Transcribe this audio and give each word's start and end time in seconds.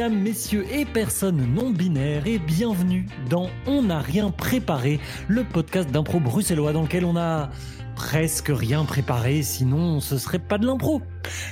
mesdames, 0.00 0.22
messieurs 0.22 0.64
et 0.72 0.86
personnes 0.86 1.52
non 1.52 1.68
binaires 1.68 2.26
et 2.26 2.38
bienvenue 2.38 3.04
dans 3.28 3.50
On 3.66 3.82
n'a 3.82 3.98
rien 3.98 4.30
préparé, 4.30 4.98
le 5.28 5.44
podcast 5.44 5.90
d'impro 5.90 6.20
bruxellois 6.20 6.72
dans 6.72 6.84
lequel 6.84 7.04
on 7.04 7.18
a 7.18 7.50
presque 7.96 8.48
rien 8.48 8.86
préparé, 8.86 9.42
sinon 9.42 10.00
ce 10.00 10.16
serait 10.16 10.38
pas 10.38 10.56
de 10.56 10.66
l'impro. 10.66 11.02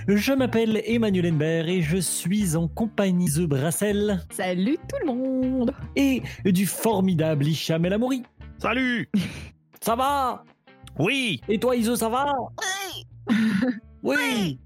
Je 0.07 0.33
m'appelle 0.33 0.81
Emmanuel 0.87 1.35
Henbert 1.35 1.69
et 1.69 1.83
je 1.83 1.99
suis 1.99 2.57
en 2.57 2.69
compagnie 2.69 3.31
de 3.31 3.45
Brassel. 3.45 4.25
Salut 4.31 4.79
tout 4.89 4.97
le 5.07 5.13
monde. 5.13 5.75
Et 5.95 6.23
du 6.47 6.65
formidable 6.65 7.47
Hicham 7.47 7.85
El 7.85 7.93
Amouri. 7.93 8.23
Salut. 8.57 9.11
Ça 9.83 9.95
va? 9.95 10.43
Oui. 10.99 11.43
Et 11.51 11.59
toi 11.59 11.77
Iso, 11.77 11.97
ça 11.97 12.09
va? 12.09 12.33
Oui. 13.29 13.37
Oui 14.03 14.59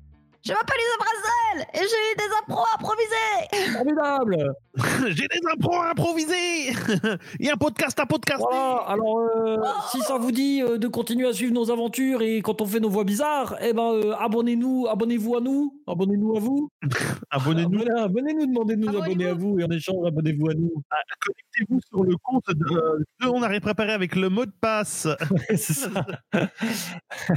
Je 0.44 0.52
m'appelle 0.52 0.76
Isa 0.80 0.96
Brazel 0.98 1.66
et 1.74 1.86
j'ai 1.86 2.16
des 2.16 2.30
impros 2.40 2.64
improvisés 2.74 3.72
Formidable. 3.72 4.54
J'ai 5.10 5.28
des 5.28 5.40
impros 5.52 5.76
à 5.76 5.90
improviser. 5.90 6.70
Il 7.38 7.46
y 7.46 7.48
a 7.50 7.52
un 7.52 7.56
podcast 7.56 7.98
à 8.00 8.06
podcaster 8.06 8.42
Voilà, 8.42 8.78
alors 8.88 9.18
euh, 9.20 9.56
si 9.90 10.00
ça 10.00 10.18
vous 10.18 10.32
dit 10.32 10.62
euh, 10.62 10.78
de 10.78 10.88
continuer 10.88 11.28
à 11.28 11.32
suivre 11.32 11.52
nos 11.52 11.70
aventures 11.70 12.22
et 12.22 12.42
quand 12.42 12.60
on 12.60 12.66
fait 12.66 12.80
nos 12.80 12.88
voix 12.88 13.04
bizarres, 13.04 13.56
eh 13.60 13.72
ben 13.72 13.92
euh, 13.92 14.14
abonnez-nous, 14.18 14.86
abonnez-vous 14.88 15.36
à 15.36 15.40
nous, 15.40 15.80
abonnez-nous 15.86 16.36
à 16.36 16.40
vous. 16.40 16.68
Abonnez-nous, 17.30 17.78
Voilà, 17.78 18.04
Abonnez-nous, 18.04 18.46
demandez 18.46 18.76
de 18.76 18.80
nous 18.84 18.96
abonner 18.98 19.28
à 19.28 19.34
vous 19.34 19.60
et 19.60 19.64
en 19.64 19.70
échange 19.70 20.06
abonnez-vous 20.06 20.50
à 20.50 20.54
nous. 20.54 20.72
connectez-vous 21.20 21.80
sur 21.88 22.02
le 22.04 22.16
compte 22.22 22.48
de, 22.48 23.04
de 23.20 23.28
On 23.28 23.42
a 23.42 23.48
rien 23.48 23.60
préparé 23.60 23.92
avec 23.92 24.16
le 24.16 24.28
mot 24.28 24.44
de 24.44 24.52
passe. 24.60 25.06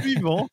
Suivant. 0.00 0.48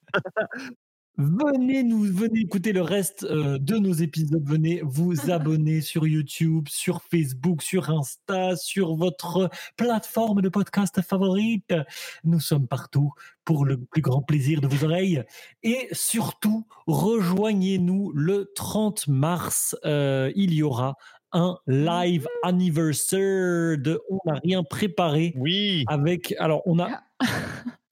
Venez 1.17 1.83
nous, 1.83 2.01
venez 2.01 2.39
écouter 2.39 2.73
le 2.73 2.81
reste 2.81 3.23
euh, 3.23 3.59
de 3.59 3.77
nos 3.77 3.93
épisodes. 3.93 4.43
Venez 4.49 4.81
vous 4.83 5.13
abonner 5.31 5.81
sur 5.81 6.07
YouTube, 6.07 6.67
sur 6.67 7.03
Facebook, 7.03 7.61
sur 7.61 7.91
Insta, 7.91 8.55
sur 8.55 8.95
votre 8.95 9.51
plateforme 9.77 10.41
de 10.41 10.49
podcast 10.49 10.99
favorite. 11.01 11.75
Nous 12.23 12.39
sommes 12.39 12.67
partout 12.67 13.13
pour 13.45 13.63
le 13.63 13.77
plus 13.77 14.01
grand 14.01 14.23
plaisir 14.23 14.59
de 14.59 14.67
vos 14.67 14.85
oreilles. 14.85 15.23
Et 15.61 15.87
surtout, 15.91 16.65
rejoignez-nous 16.87 18.11
le 18.15 18.51
30 18.55 19.07
mars. 19.07 19.75
Euh, 19.85 20.31
il 20.35 20.51
y 20.55 20.63
aura 20.63 20.95
un 21.31 21.59
live 21.67 22.27
anniversaire 22.41 23.77
de 23.77 24.01
On 24.09 24.17
n'a 24.25 24.39
rien 24.43 24.63
préparé 24.63 25.35
Oui 25.37 25.83
avec. 25.87 26.33
Alors, 26.39 26.63
on 26.65 26.79
a 26.79 27.03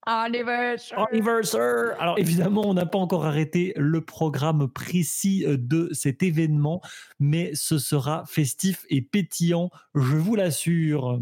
Anniversaire. 1.12 1.96
Alors 2.00 2.18
évidemment, 2.18 2.64
on 2.66 2.74
n'a 2.74 2.86
pas 2.86 2.98
encore 2.98 3.26
arrêté 3.26 3.74
le 3.76 4.02
programme 4.02 4.68
précis 4.68 5.46
euh, 5.46 5.58
de 5.58 5.90
cet 5.94 6.24
événement, 6.24 6.82
mais 7.20 7.52
ce 7.54 7.78
sera 7.78 8.24
festif 8.26 8.86
et 8.90 9.02
pétillant, 9.02 9.70
je 9.94 10.16
vous 10.16 10.36
l'assure. 10.36 11.20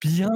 Bien. 0.00 0.30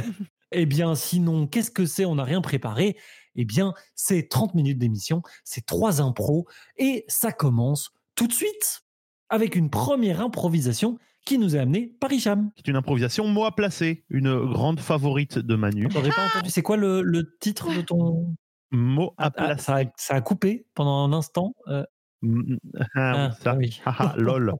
eh 0.52 0.66
bien, 0.66 0.94
sinon, 0.94 1.46
qu'est-ce 1.46 1.70
que 1.70 1.86
c'est? 1.86 2.04
On 2.04 2.16
n'a 2.16 2.24
rien 2.24 2.40
préparé. 2.40 2.96
Eh 3.36 3.44
bien, 3.44 3.74
c'est 3.94 4.28
30 4.28 4.54
minutes 4.54 4.78
d'émission, 4.78 5.22
c'est 5.44 5.64
trois 5.64 6.00
impros, 6.00 6.46
et 6.78 7.04
ça 7.08 7.32
commence 7.32 7.92
tout 8.14 8.26
de 8.26 8.32
suite 8.32 8.85
avec 9.28 9.56
une 9.56 9.70
première 9.70 10.20
improvisation 10.20 10.98
qui 11.24 11.38
nous 11.38 11.56
est 11.56 11.58
amenée 11.58 11.92
par 12.00 12.12
Hicham. 12.12 12.50
C'est 12.56 12.68
une 12.68 12.76
improvisation 12.76 13.26
mot 13.26 13.44
à 13.44 13.54
placer, 13.54 14.04
une 14.10 14.38
grande 14.52 14.78
favorite 14.80 15.38
de 15.38 15.56
Manu. 15.56 15.88
J'aurais 15.90 16.10
pas 16.10 16.26
entendu. 16.26 16.50
C'est 16.50 16.62
quoi 16.62 16.76
le, 16.76 17.02
le 17.02 17.36
titre 17.40 17.74
de 17.74 17.80
ton. 17.80 18.34
Mot 18.72 19.12
à 19.18 19.26
Ah, 19.26 19.30
placer. 19.30 19.62
ça, 19.64 19.76
a, 19.78 19.84
ça 19.96 20.14
a 20.16 20.20
coupé 20.20 20.66
pendant 20.74 21.04
un 21.04 21.12
instant. 21.12 21.54
Euh, 21.68 21.84
Mm, 22.22 22.56
ah, 22.94 23.26
ah, 23.26 23.30
ça. 23.42 23.54
oui. 23.56 23.78
Haha, 23.84 24.14
lol. 24.16 24.54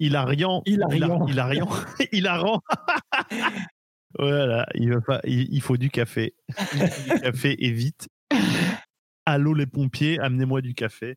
Hilariant. 0.00 0.62
Hilariant. 0.66 1.26
Hila- 1.26 1.30
Hilariant. 1.30 1.68
Hilarant. 2.12 2.60
voilà, 4.18 4.66
il, 4.74 4.92
va 4.94 5.00
pas- 5.02 5.20
il, 5.24 5.52
il 5.52 5.60
faut 5.60 5.76
du 5.76 5.90
café. 5.90 6.34
Il 6.48 6.78
faut 6.88 7.14
du 7.14 7.20
café 7.20 7.56
et 7.64 7.70
vite. 7.72 8.08
Allô 9.26 9.52
les 9.52 9.66
pompiers, 9.66 10.18
amenez-moi 10.18 10.62
du 10.62 10.74
café. 10.74 11.16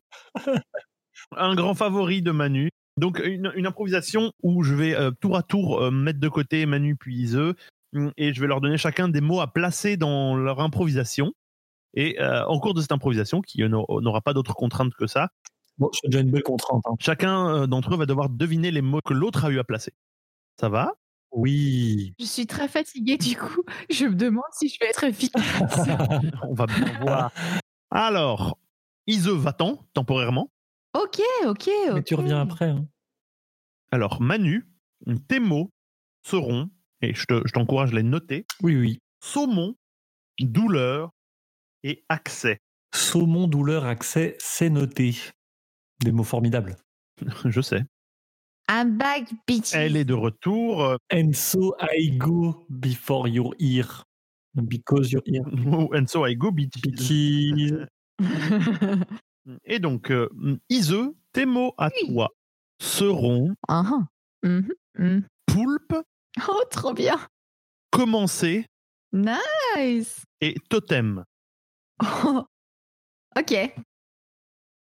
Un 1.36 1.54
grand 1.54 1.74
favori 1.74 2.22
de 2.22 2.30
Manu. 2.30 2.70
Donc 2.98 3.20
une, 3.24 3.52
une 3.56 3.66
improvisation 3.66 4.32
où 4.42 4.62
je 4.62 4.74
vais 4.74 4.94
euh, 4.94 5.10
tour 5.20 5.36
à 5.36 5.42
tour 5.42 5.80
euh, 5.82 5.90
mettre 5.90 6.20
de 6.20 6.28
côté 6.28 6.66
Manu 6.66 6.94
puis 6.94 7.16
Iseux 7.16 7.54
mm, 7.94 8.08
et 8.18 8.34
je 8.34 8.40
vais 8.40 8.46
leur 8.46 8.60
donner 8.60 8.76
chacun 8.76 9.08
des 9.08 9.20
mots 9.22 9.40
à 9.40 9.52
placer 9.52 9.96
dans 9.96 10.36
leur 10.36 10.60
improvisation. 10.60 11.32
Et 11.94 12.20
euh, 12.20 12.44
en 12.46 12.58
cours 12.58 12.74
de 12.74 12.80
cette 12.80 12.92
improvisation, 12.92 13.40
qui 13.42 13.62
n'aura 13.62 14.20
pas 14.20 14.32
d'autres 14.34 14.54
contraintes 14.54 14.94
que 14.94 15.06
ça, 15.06 15.28
Bon, 15.78 15.88
c'est 15.92 16.08
déjà 16.08 16.20
une 16.20 16.30
belle 16.30 16.42
contrainte. 16.42 16.82
hein. 16.86 16.94
chacun 17.00 17.66
d'entre 17.66 17.94
eux 17.94 17.96
va 17.96 18.04
devoir 18.04 18.28
deviner 18.28 18.70
les 18.70 18.82
mots 18.82 19.00
que 19.02 19.14
l'autre 19.14 19.46
a 19.46 19.50
eu 19.50 19.58
à 19.58 19.64
placer. 19.64 19.92
Ça 20.60 20.68
va? 20.68 20.92
Oui. 21.32 22.12
Je 22.20 22.26
suis 22.26 22.46
très 22.46 22.68
fatiguée 22.68 23.16
du 23.16 23.34
coup, 23.36 23.64
je 23.88 24.04
me 24.04 24.14
demande 24.14 24.44
si 24.52 24.68
je 24.68 24.78
vais 24.80 24.88
être 24.90 25.04
efficace. 25.04 25.42
On 26.42 26.52
va 26.52 26.66
bien 26.66 26.92
voir. 27.00 27.32
Alors, 27.90 28.58
Iseux 29.06 29.32
va-t'en 29.34 29.82
temporairement. 29.94 30.50
Ok, 30.94 31.20
ok, 31.44 31.48
ok. 31.48 31.94
Mais 31.94 32.02
tu 32.02 32.14
reviens 32.14 32.40
après. 32.40 32.68
hein. 32.68 32.86
Alors, 33.90 34.20
Manu, 34.22 34.66
tes 35.28 35.40
mots 35.40 35.70
seront, 36.26 36.70
et 37.00 37.14
je 37.14 37.26
te- 37.26 37.42
je 37.46 37.52
t'encourage 37.52 37.92
à 37.92 37.96
les 37.96 38.02
noter, 38.02 38.46
Oui, 38.62 38.76
oui. 38.76 38.98
saumon, 39.20 39.74
douleur 40.40 41.10
et 41.82 42.04
accès. 42.08 42.58
Saumon, 42.94 43.48
douleur, 43.48 43.84
accès, 43.86 44.36
c'est 44.38 44.70
noté. 44.70 45.16
Des 46.00 46.12
mots 46.12 46.24
formidables. 46.24 46.76
Je 47.44 47.60
sais. 47.60 47.84
I'm 48.70 48.96
back, 48.96 49.30
bitch. 49.46 49.74
Elle 49.74 49.96
est 49.96 50.04
de 50.04 50.14
retour. 50.14 50.82
euh, 50.84 50.96
And 51.12 51.32
so 51.34 51.74
I 51.80 52.16
go 52.16 52.66
before 52.70 53.28
your 53.28 53.54
ear. 53.58 54.04
Because 54.54 55.10
your 55.12 55.22
ear. 55.26 55.42
And 55.94 56.06
so 56.06 56.26
I 56.26 56.34
go, 56.34 56.50
bitches. 56.50 56.80
Bitches. 56.82 57.86
Et 59.64 59.78
donc, 59.78 60.10
euh, 60.10 60.28
Iseux, 60.68 61.14
tes 61.32 61.46
mots 61.46 61.74
à 61.78 61.88
Oui. 61.88 62.08
toi 62.14 62.28
seront 62.80 63.54
Ah, 63.68 63.82
ah. 63.86 64.00
Mhm, 64.46 64.68
mhm. 64.98 65.22
poulpe, 65.46 65.94
Oh, 66.48 66.62
trop 66.70 66.94
bien. 66.94 67.16
commencer 67.90 68.66
Nice. 69.12 70.24
et 70.40 70.54
totem. 70.70 71.24
Oh. 72.02 72.44
Ok. 73.38 73.54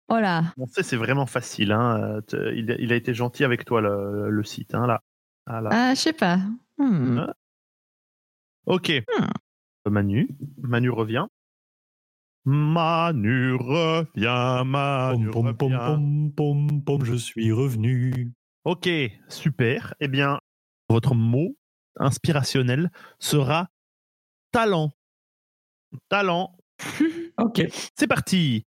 Oh 0.10 0.20
là. 0.20 0.54
Bon, 0.58 0.66
c'est 0.68 0.96
vraiment 0.98 1.28
facile. 1.28 1.72
Hein. 1.72 2.20
Il, 2.56 2.72
a- 2.72 2.76
il 2.80 2.92
a 2.92 2.96
été 2.96 3.14
gentil 3.14 3.44
avec 3.44 3.64
toi, 3.64 3.80
le, 3.80 4.30
le 4.32 4.44
site. 4.44 4.74
Hein, 4.74 4.88
là. 4.88 5.02
Ah, 5.46 5.62
là. 5.62 5.70
Ah, 5.72 5.94
je 5.94 6.00
sais 6.00 6.14
pas. 6.14 6.40
Hmm. 6.80 7.26
Ok. 8.66 8.92
Manu. 9.88 10.30
Manu 10.58 10.90
revient. 10.90 11.28
Manu 12.46 13.56
revient, 13.56 14.64
Manu 14.66 15.30
Pom, 15.32 15.44
pom, 15.46 15.58
pom, 15.58 15.74
revient. 15.74 15.86
pom, 15.86 16.32
pom, 16.36 16.84
pom, 16.84 17.06
je 17.06 17.16
suis 17.16 17.52
revenu. 17.52 18.34
Ok, 18.66 18.90
super. 19.30 19.94
Eh 20.00 20.08
bien, 20.08 20.40
votre 20.90 21.16
mot 21.16 21.56
inspirationnel 21.98 22.92
sera 23.20 23.68
talent. 24.52 24.92
Talent. 26.10 26.58
Ok. 27.40 27.64
C'est 27.98 28.06
parti. 28.08 28.64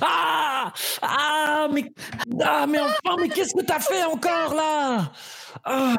Ah 0.00 0.72
Ah, 1.02 1.68
mais, 1.72 1.92
ah, 2.42 2.66
mais 2.66 2.80
enfin, 2.80 3.16
mais 3.20 3.28
qu'est-ce 3.28 3.54
que 3.54 3.62
t'as 3.64 3.80
fait 3.80 4.04
encore 4.04 4.54
là? 4.54 5.12
Ah, 5.64 5.94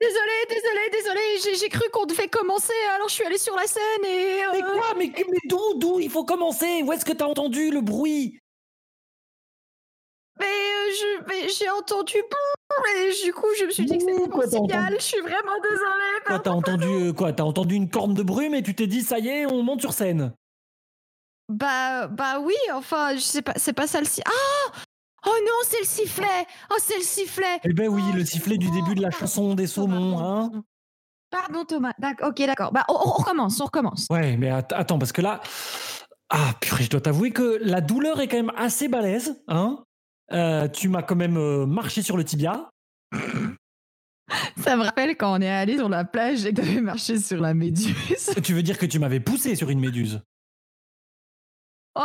Désolée, 0.00 0.46
désolée, 0.50 0.90
désolée. 0.92 1.56
J'ai, 1.58 1.68
cru 1.68 1.88
qu'on 1.90 2.04
devait 2.04 2.28
commencer, 2.28 2.74
alors 2.94 3.08
je 3.08 3.14
suis 3.14 3.24
allée 3.24 3.38
sur 3.38 3.56
la 3.56 3.66
scène 3.66 4.04
et. 4.04 4.42
Mais 4.52 4.62
euh, 4.62 4.72
quoi 4.74 4.94
Mais, 4.98 5.10
mais 5.16 5.38
d'où 5.48 5.74
D'où 5.76 6.00
il 6.00 6.10
faut 6.10 6.24
commencer? 6.24 6.82
Où 6.82 6.92
est-ce 6.92 7.04
que 7.04 7.12
t'as 7.12 7.24
entendu 7.24 7.70
le 7.70 7.80
bruit? 7.80 8.38
Mais, 10.38 10.44
euh, 10.44 11.22
mais 11.28 11.48
j'ai 11.48 11.70
entendu 11.70 12.16
brrr, 12.30 12.84
et 12.98 13.24
du 13.24 13.32
coup 13.32 13.46
je 13.58 13.64
me 13.64 13.70
suis 13.70 13.86
dit 13.86 13.96
que 13.96 14.04
c'était 14.04 14.48
signal. 14.50 14.96
Je 14.98 15.02
suis 15.02 15.20
vraiment 15.20 15.58
désolée. 15.62 16.24
Quoi, 16.26 16.38
t'as 16.40 16.50
entendu 16.50 17.14
quoi 17.14 17.32
T'as 17.32 17.44
entendu 17.44 17.74
une 17.74 17.88
corne 17.88 18.12
de 18.12 18.22
brume 18.22 18.54
et 18.54 18.62
tu 18.62 18.74
t'es 18.74 18.86
dit 18.86 19.00
ça 19.00 19.18
y 19.18 19.28
est, 19.28 19.46
on 19.46 19.62
monte 19.62 19.80
sur 19.80 19.94
scène. 19.94 20.34
Bah, 21.48 22.08
bah 22.08 22.40
oui, 22.40 22.56
enfin, 22.74 23.14
je 23.14 23.20
sais 23.20 23.40
pas, 23.40 23.54
c'est 23.56 23.72
pas 23.72 23.86
sifflet. 23.86 24.24
Ah 24.26 24.72
Oh 25.28 25.34
non, 25.44 25.58
c'est 25.64 25.80
le 25.80 25.84
sifflet 25.86 26.46
Oh, 26.70 26.76
c'est 26.80 26.96
le 26.98 27.02
sifflet 27.02 27.58
Eh 27.64 27.72
ben 27.72 27.88
oui, 27.88 28.02
Oh, 28.12 28.16
le 28.16 28.24
sifflet 28.24 28.58
du 28.58 28.70
début 28.70 28.94
de 28.94 29.02
la 29.02 29.10
chanson 29.10 29.54
des 29.54 29.66
saumons, 29.66 30.18
hein 30.20 30.62
Pardon 31.30 31.64
Thomas, 31.64 31.92
d'accord, 31.98 32.28
ok, 32.28 32.46
d'accord. 32.46 32.72
Bah, 32.72 32.84
on, 32.88 32.94
on 32.94 33.10
recommence, 33.10 33.60
on 33.60 33.64
recommence. 33.64 34.06
Ouais, 34.10 34.36
mais 34.36 34.48
att- 34.50 34.72
attends, 34.72 34.98
parce 34.98 35.10
que 35.12 35.20
là, 35.22 35.40
ah 36.30 36.54
purée, 36.60 36.84
je 36.84 36.90
dois 36.90 37.00
t'avouer 37.00 37.32
que 37.32 37.58
la 37.62 37.80
douleur 37.80 38.20
est 38.20 38.28
quand 38.28 38.36
même 38.36 38.52
assez 38.56 38.86
balèze, 38.88 39.42
hein 39.48 39.82
Euh, 40.32 40.68
Tu 40.68 40.88
m'as 40.88 41.02
quand 41.02 41.16
même 41.16 41.36
euh, 41.36 41.66
marché 41.66 42.02
sur 42.02 42.16
le 42.16 42.24
tibia. 42.24 42.70
Ça 44.56 44.76
me 44.76 44.82
rappelle 44.82 45.16
quand 45.16 45.36
on 45.36 45.40
est 45.40 45.48
allé 45.50 45.76
sur 45.76 45.88
la 45.88 46.04
plage 46.04 46.46
et 46.46 46.52
que 46.54 46.60
t'avais 46.60 46.80
marché 46.80 47.18
sur 47.18 47.40
la 47.40 47.54
méduse. 47.54 47.94
Tu 48.42 48.54
veux 48.54 48.62
dire 48.62 48.78
que 48.78 48.86
tu 48.86 48.98
m'avais 48.98 49.20
poussé 49.20 49.54
sur 49.56 49.68
une 49.70 49.80
méduse? 49.80 50.20
Oh, 51.94 52.00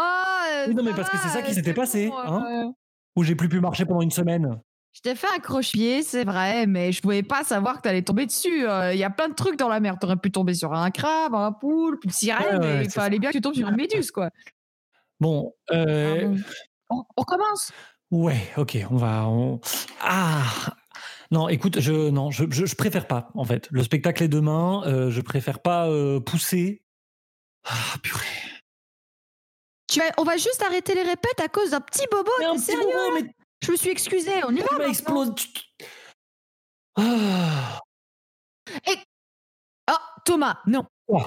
euh, 0.68 0.74
non, 0.74 0.84
mais 0.84 0.94
parce 0.94 1.10
que 1.10 1.18
c'est 1.18 1.30
ça 1.30 1.42
qui 1.42 1.54
s'était 1.54 1.74
passé, 1.74 2.08
bon, 2.10 2.18
hein. 2.18 2.74
Euh, 3.18 3.20
Où 3.20 3.24
j'ai 3.24 3.36
plus 3.36 3.50
pu 3.50 3.60
marcher 3.60 3.86
pendant 3.86 4.02
une 4.02 4.12
semaine. 4.12 4.60
Je 4.94 5.00
t'ai 5.02 5.16
fait 5.16 5.28
un 5.34 5.40
croche-pied, 5.40 6.04
c'est 6.04 6.26
vrai, 6.26 6.68
mais 6.68 6.92
je 6.92 7.02
pouvais 7.02 7.24
pas 7.24 7.46
savoir 7.46 7.78
que 7.78 7.82
t'allais 7.84 8.02
tomber 8.02 8.26
dessus. 8.26 8.66
Il 8.92 8.98
y 8.98 9.04
a 9.06 9.10
plein 9.10 9.30
de 9.30 9.34
trucs 9.34 9.58
dans 9.58 9.70
la 9.70 9.80
mer. 9.80 9.98
T'aurais 10.00 10.18
pu 10.18 10.32
tomber 10.32 10.54
sur 10.54 10.74
un 10.74 10.92
crabe, 10.92 11.34
un 11.34 11.54
poule, 11.54 11.98
une 12.04 12.12
sirène, 12.12 12.60
Ouais, 12.60 12.68
ouais, 12.80 12.84
il 12.84 12.92
fallait 12.92 13.18
bien 13.20 13.30
que 13.30 13.38
tu 13.38 13.42
tombes 13.42 13.54
sur 13.54 13.70
une 13.70 13.76
méduse, 13.78 14.12
quoi. 14.12 14.30
Bon, 15.22 15.54
euh. 15.72 16.36
On, 16.90 17.04
on 17.16 17.24
commence. 17.24 17.72
ouais, 18.12 18.42
ok, 18.58 18.80
on 18.90 18.98
va. 18.98 19.28
on- 19.28 19.62
Ah 20.02 20.44
non, 21.32 21.48
écoute, 21.48 21.80
je 21.80 22.10
non, 22.10 22.30
je, 22.32 22.44
je, 22.50 22.66
je 22.66 22.76
préfère 22.76 23.08
pas 23.08 23.30
en 23.36 23.46
fait. 23.46 23.70
Le 23.72 23.84
spectacle 23.84 24.24
est 24.24 24.28
demain. 24.28 24.84
euh, 24.88 25.10
je 25.10 25.22
préfère 25.22 25.60
pas 25.60 25.88
euh, 25.88 26.20
pousser. 26.20 26.84
Ah 27.64 27.96
purée. 28.04 28.26
Tu 29.92 30.00
vas- 30.00 30.12
on 30.18 30.24
va 30.24 30.38
juste 30.38 30.62
arrêter 30.66 30.96
les 30.96 31.04
répètes 31.04 31.40
à 31.42 31.50
cause 31.50 31.72
d'un 31.72 31.82
petit 31.82 32.06
bobo. 32.10 32.32
Mais 32.40 32.46
un 32.46 32.54
petit 32.54 32.62
sérieux 32.64 32.86
bobo, 32.86 33.12
mais 33.16 33.34
Je 33.62 33.72
me 33.72 33.76
suis 33.78 33.90
excusée, 33.90 34.32
on 34.48 34.56
y 34.56 34.60
va. 34.62 34.68
tu 34.68 34.74
m'as 34.76 34.88
maintenant. 34.88 34.88
explosé. 34.90 35.32
tu- 35.36 35.54
tu- 35.54 35.86
Ah. 36.96 37.80
Oh, 39.90 39.94
Thomas, 40.26 40.58
non. 40.66 40.86
Oh. 41.08 41.22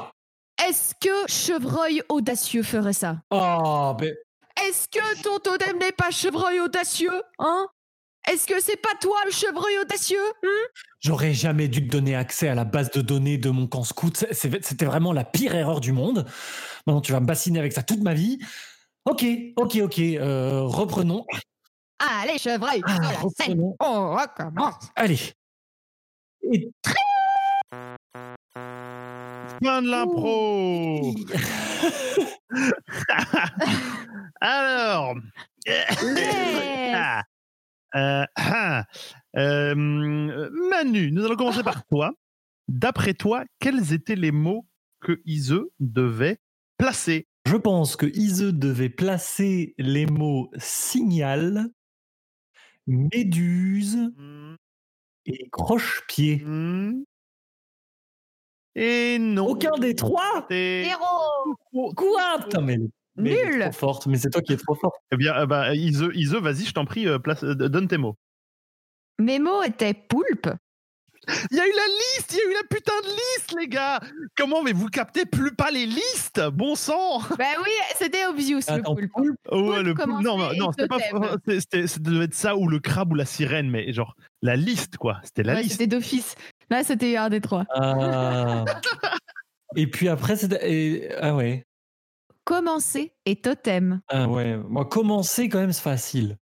Est-ce 0.67 0.95
que 1.01 1.29
Chevreuil 1.31 2.03
audacieux 2.09 2.63
ferait 2.63 2.93
ça? 2.95 3.17
Oh, 3.31 3.95
ben, 3.99 4.15
Est-ce 4.63 4.87
que 4.89 5.23
ton 5.23 5.39
totem 5.41 5.79
n'est 5.79 5.93
pas 5.93 6.11
Chevreuil 6.11 6.61
audacieux 6.61 7.23
Hein? 7.39 7.67
Est-ce 8.31 8.47
que 8.47 8.61
c'est 8.61 8.77
pas 8.81 8.95
toi 9.01 9.17
le 9.27 9.31
Chevreuil 9.31 9.79
audacieux 9.83 10.19
hein? 10.45 10.49
J'aurais 11.01 11.35
jamais 11.35 11.69
dû 11.69 11.87
te 11.87 11.91
donner 11.93 12.15
accès 12.17 12.49
à 12.49 12.55
la 12.55 12.65
base 12.65 12.91
de 12.91 13.03
données 13.03 13.37
de 13.37 13.51
mon 13.51 13.67
camp 13.67 13.85
scout. 13.85 14.25
C'était 14.33 14.87
vraiment 14.87 15.13
la 15.13 15.25
pire 15.25 15.55
erreur 15.55 15.81
du 15.81 15.93
monde. 15.93 16.27
Maintenant, 16.87 17.03
tu 17.03 17.13
vas 17.13 17.21
me 17.21 17.27
bassiner 17.27 17.59
avec 17.59 17.73
ça 17.75 17.83
toute 17.83 18.01
ma 18.01 18.15
vie. 18.15 18.39
Ok, 19.05 19.25
ok, 19.57 19.77
ok. 19.83 19.99
euh, 19.99 20.63
reprenons. 20.63 21.27
Allez, 21.99 22.39
Chevreuil, 22.39 22.83
Ah, 22.87 22.99
la 23.03 23.09
scène. 23.11 23.61
reprenons. 23.61 23.77
On 23.81 24.15
recommence. 24.17 24.75
Allez. 24.97 25.19
Et 26.53 26.71
Fin 29.63 29.83
de 29.83 29.89
l'impro. 29.91 31.15
Alors. 34.41 35.15
Yes. 35.67 37.23
Euh, 37.97 38.25
ah. 38.37 38.85
Euh, 39.37 39.75
Manu, 39.75 41.11
nous 41.11 41.25
allons 41.25 41.35
commencer 41.35 41.65
par 41.65 41.85
toi. 41.87 42.13
D'après 42.69 43.15
toi, 43.15 43.45
quels 43.59 43.93
étaient 43.93 44.15
les 44.15 44.31
mots 44.31 44.65
que 45.01 45.21
Ise 45.25 45.57
devait 45.81 46.39
placer? 46.79 47.27
Je 47.45 47.57
pense 47.57 47.97
que 47.97 48.07
Ise 48.07 48.43
devait 48.53 48.91
placer 48.91 49.75
les 49.77 50.07
mots 50.07 50.53
signal, 50.57 51.67
méduse 52.87 53.97
Hmm, 54.17 54.55
et 55.27 55.49
croche-pied. 55.51 56.43
hmm. 56.45 57.03
Et 58.77 59.19
non. 59.19 59.47
Aucun 59.49 59.77
des 59.79 59.95
trois? 59.95 60.47
Héros 60.51 61.57
Quoi? 61.97 62.39
Putain, 62.43 62.61
mais, 62.61 62.79
mais 63.17 63.31
Nul 63.45 63.61
trop 63.63 63.73
forte, 63.73 64.07
mais 64.07 64.19
c'est 64.19 64.31
toi 64.31 64.43
qui 64.43 64.53
es 64.53 64.57
trop 64.57 64.75
forte. 64.75 64.97
Eh 65.13 65.17
bien, 65.17 65.35
euh, 65.37 65.47
bah, 65.47 65.75
Ise, 65.75 66.07
Ise, 66.15 66.35
vas-y, 66.35 66.65
je 66.65 66.73
t'en 66.73 66.85
prie, 66.85 67.07
euh, 67.09 67.19
place, 67.19 67.43
euh, 67.45 67.55
donne 67.55 67.89
tes 67.89 67.99
mots. 67.99 68.17
Mes 69.21 69.39
mots 69.39 69.63
étaient 69.63 69.95
poulpe. 69.95 70.49
Il 71.51 71.57
y 71.57 71.61
a 71.61 71.67
eu 71.67 71.71
la 71.73 71.87
liste, 71.87 72.33
il 72.35 72.37
y 72.37 72.41
a 72.41 72.51
eu 72.51 72.53
la 72.53 72.69
putain 72.69 72.93
de 73.03 73.07
liste, 73.09 73.55
les 73.59 73.67
gars. 73.67 73.99
Comment, 74.37 74.63
mais 74.63 74.73
vous 74.73 74.89
captez 74.89 75.25
plus 75.25 75.55
pas 75.55 75.71
les 75.71 75.87
listes 75.87 76.43
Bon 76.53 76.75
sang 76.75 77.21
Ben 77.39 77.47
oui, 77.65 77.71
c'était 77.97 78.27
obvious 78.27 78.59
le 78.69 78.75
Attends, 78.75 78.95
poulpe. 78.95 79.11
poulpe, 79.11 79.37
Oh, 79.51 79.71
ouais, 79.71 79.83
le 79.83 79.95
poulpe- 79.95 80.23
non, 80.23 80.37
non, 80.55 80.71
c'était 80.73 80.87
pas. 80.89 80.99
c'était- 80.99 81.61
c'était- 81.61 81.87
Ça 81.87 81.99
devait 82.01 82.25
être 82.27 82.35
ça 82.35 82.57
ou 82.57 82.69
le 82.69 82.79
crabe 82.79 83.13
ou 83.13 83.15
la 83.15 83.25
sirène, 83.25 83.71
mais 83.71 83.91
genre 83.95 84.15
la 84.43 84.55
liste, 84.57 84.99
quoi. 84.99 85.21
C'était 85.25 85.45
la 85.45 85.55
Ouais, 85.55 85.63
liste. 85.63 85.73
c'était 85.73 85.87
d'office. 85.87 86.35
Là, 86.69 86.85
c'était 86.85 87.17
un 87.17 87.31
des 87.31 87.41
trois. 87.41 87.65
Ah. 87.75 88.65
Et 89.77 89.87
puis 89.87 90.09
après, 90.09 90.37
c'est. 90.37 90.53
et- 90.63 91.11
Ah 91.21 91.35
ouais. 91.35 91.65
Commencer 92.45 93.15
et 93.25 93.37
totem. 93.37 94.01
Ah 94.09 94.29
ouais. 94.29 94.57
Moi, 94.59 94.85
commencer, 94.85 95.49
quand 95.49 95.59
même, 95.61 95.73
c'est 95.73 95.83
facile. 95.83 96.37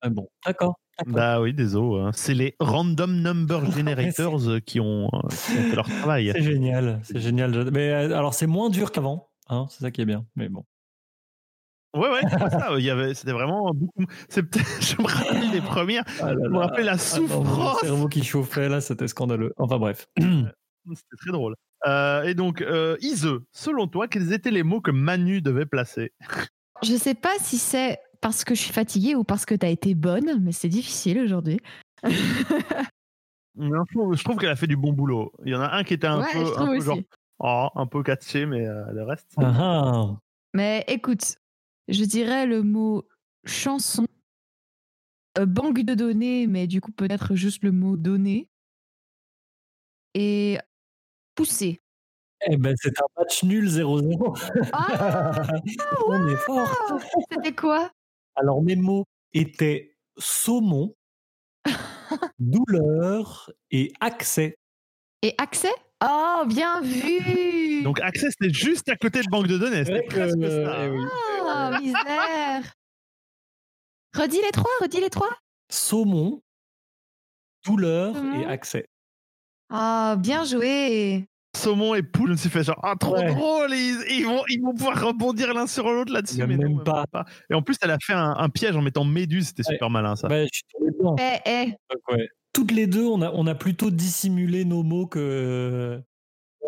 Ah 0.00 0.08
bon, 0.08 0.28
d'accord. 0.46 0.78
Bah 1.06 1.40
oui, 1.40 1.52
désolé. 1.54 2.02
hein. 2.02 2.10
C'est 2.14 2.34
les 2.34 2.56
random 2.60 3.20
number 3.22 3.60
generators 3.72 4.48
euh, 4.48 4.60
qui, 4.60 4.80
ont, 4.80 5.08
euh, 5.12 5.28
qui 5.28 5.58
ont 5.58 5.62
fait 5.70 5.76
leur 5.76 5.86
travail. 5.88 6.30
C'est 6.34 6.42
génial, 6.42 7.00
c'est 7.04 7.18
génial. 7.20 7.70
Mais 7.70 7.90
euh, 7.90 8.16
alors, 8.16 8.34
c'est 8.34 8.46
moins 8.46 8.70
dur 8.70 8.92
qu'avant. 8.92 9.30
Hein, 9.48 9.66
c'est 9.70 9.80
ça 9.80 9.90
qui 9.90 10.00
est 10.02 10.06
bien. 10.06 10.26
Mais 10.36 10.48
bon. 10.48 10.64
Ouais, 11.96 12.08
ouais, 12.08 12.20
c'est 12.30 12.38
pas 12.38 12.50
ça. 12.50 12.68
Il 12.78 12.84
y 12.84 12.90
avait, 12.90 13.14
c'était 13.14 13.32
vraiment 13.32 13.72
beaucoup. 13.74 14.04
C'est 14.28 14.42
peut-être- 14.42 14.80
je 14.82 15.02
me 15.02 15.06
rappelle 15.06 15.50
les 15.50 15.60
premières. 15.60 16.04
Ah 16.20 16.32
là 16.34 16.40
Je 16.44 16.48
me 16.48 16.54
là. 16.60 16.66
rappelle 16.66 16.84
la 16.86 16.92
Ah 16.92 16.98
souffrance. 16.98 17.80
cerveau 17.80 18.08
qui 18.08 18.22
chauffait, 18.22 18.68
là, 18.68 18.80
c'était 18.80 19.08
scandaleux. 19.08 19.52
Enfin 19.58 19.78
bref. 19.78 20.06
C'était 20.18 21.16
très 21.18 21.30
drôle. 21.32 21.54
Euh, 21.86 22.22
et 22.24 22.34
donc, 22.34 22.60
euh, 22.60 22.96
Ise, 23.00 23.28
selon 23.52 23.86
toi, 23.86 24.08
quels 24.08 24.32
étaient 24.32 24.50
les 24.50 24.62
mots 24.62 24.80
que 24.80 24.90
Manu 24.90 25.40
devait 25.40 25.66
placer? 25.66 26.12
Je 26.82 26.96
sais 26.96 27.14
pas 27.14 27.38
si 27.38 27.58
c'est 27.58 27.98
parce 28.20 28.44
que 28.44 28.54
je 28.54 28.60
suis 28.60 28.72
fatiguée 28.72 29.14
ou 29.14 29.24
parce 29.24 29.46
que 29.46 29.54
t'as 29.54 29.68
été 29.68 29.94
bonne, 29.94 30.40
mais 30.42 30.52
c'est 30.52 30.68
difficile 30.68 31.20
aujourd'hui. 31.20 31.58
Non, 33.56 33.84
je 33.92 34.22
trouve, 34.24 34.38
qu'elle 34.38 34.50
a 34.50 34.56
fait 34.56 34.66
du 34.66 34.76
bon 34.76 34.92
boulot. 34.92 35.32
Il 35.44 35.52
y 35.52 35.54
en 35.54 35.60
a 35.60 35.76
un 35.76 35.84
qui 35.84 35.94
était 35.94 36.06
un 36.06 36.20
ouais, 36.20 36.32
peu, 36.32 36.58
un 36.58 36.66
peu 36.66 36.80
genre, 36.80 36.98
oh, 37.40 37.68
un 37.74 37.86
peu 37.86 38.02
catché, 38.02 38.46
mais 38.46 38.66
euh, 38.66 38.90
le 38.92 39.02
reste. 39.02 39.32
Ah, 39.36 39.52
ah. 39.58 40.16
Mais 40.54 40.84
écoute, 40.88 41.36
je 41.88 42.04
dirais 42.04 42.46
le 42.46 42.62
mot 42.62 43.06
chanson, 43.44 44.06
euh, 45.38 45.46
banque 45.46 45.80
de 45.80 45.94
données, 45.94 46.46
mais 46.46 46.66
du 46.66 46.80
coup 46.80 46.92
peut-être 46.92 47.34
juste 47.34 47.62
le 47.62 47.72
mot 47.72 47.96
données, 47.96 48.48
et 50.14 50.58
Eh 52.46 52.56
ben, 52.56 52.74
c'est 52.80 52.98
un 53.00 53.06
match 53.18 53.42
nul 53.44 53.68
0-0. 53.68 54.70
Ah, 54.72 55.42
On 56.06 56.28
est 56.28 56.36
fort. 56.36 56.68
c'était 57.30 57.54
quoi? 57.54 57.90
Alors, 58.36 58.62
mes 58.62 58.76
mots 58.76 59.04
étaient 59.34 59.94
saumon, 60.16 60.94
douleur 62.38 63.50
et 63.70 63.92
accès. 64.00 64.56
Et 65.22 65.34
accès? 65.38 65.72
Oh, 66.02 66.44
bien 66.46 66.80
vu 66.80 67.82
Donc, 67.82 68.00
Access, 68.00 68.32
c'était 68.40 68.54
juste 68.54 68.88
à 68.88 68.96
côté 68.96 69.20
de 69.20 69.28
banque 69.28 69.48
de 69.48 69.58
données. 69.58 69.84
C'était 69.84 70.02
presque 70.02 70.38
euh, 70.38 70.64
ça. 70.64 70.84
eh 70.86 70.88
oui. 70.88 71.04
Ah, 71.46 71.78
misère 71.78 72.74
Redis 74.16 74.40
les 74.42 74.50
trois, 74.50 74.70
redis 74.80 75.00
les 75.00 75.10
trois 75.10 75.28
Saumon, 75.68 76.42
douleur 77.66 78.16
et 78.40 78.46
accès. 78.46 78.86
Ah, 79.68 80.16
bien 80.18 80.44
joué 80.44 81.28
Saumon 81.56 81.94
et 81.96 82.02
poule, 82.02 82.28
je 82.28 82.32
me 82.32 82.36
suis 82.36 82.48
fait 82.48 82.62
genre, 82.62 82.78
ah, 82.82 82.94
trop 82.98 83.16
Ouais. 83.16 83.26
drôle, 83.34 83.70
ils, 83.72 83.98
ils 84.10 84.24
vont, 84.24 84.42
ils 84.48 84.60
vont 84.62 84.72
pouvoir 84.72 85.04
rebondir 85.04 85.52
l'un 85.52 85.66
sur 85.66 85.90
l'autre 85.90 86.12
là-dessus. 86.12 86.40
a 86.42 86.46
mais 86.46 86.56
non, 86.56 86.76
même 86.76 86.84
pas. 86.84 87.04
Et 87.50 87.54
en 87.54 87.62
plus, 87.62 87.76
elle 87.82 87.90
a 87.90 87.98
fait 88.00 88.12
un, 88.12 88.34
un 88.38 88.48
piège 88.48 88.76
en 88.76 88.82
mettant 88.82 89.04
Méduse, 89.04 89.48
c'était 89.48 89.66
Ouais. 89.66 89.74
super 89.74 89.90
malin 89.90 90.14
ça. 90.14 90.28
Bah, 90.28 90.44
je 90.44 90.48
suis 90.52 90.62
tombé 90.72 90.90
dedans. 90.92 91.16
Eh, 91.18 91.38
eh 91.50 91.72
Donc. 92.08 92.20
Toutes 92.52 92.72
les 92.72 92.86
deux, 92.88 93.04
on 93.04 93.20
a, 93.22 93.30
on 93.32 93.46
a 93.46 93.54
plutôt 93.54 93.90
dissimulé 93.90 94.64
nos 94.64 94.82
mots 94.82 95.06
que. 95.06 96.00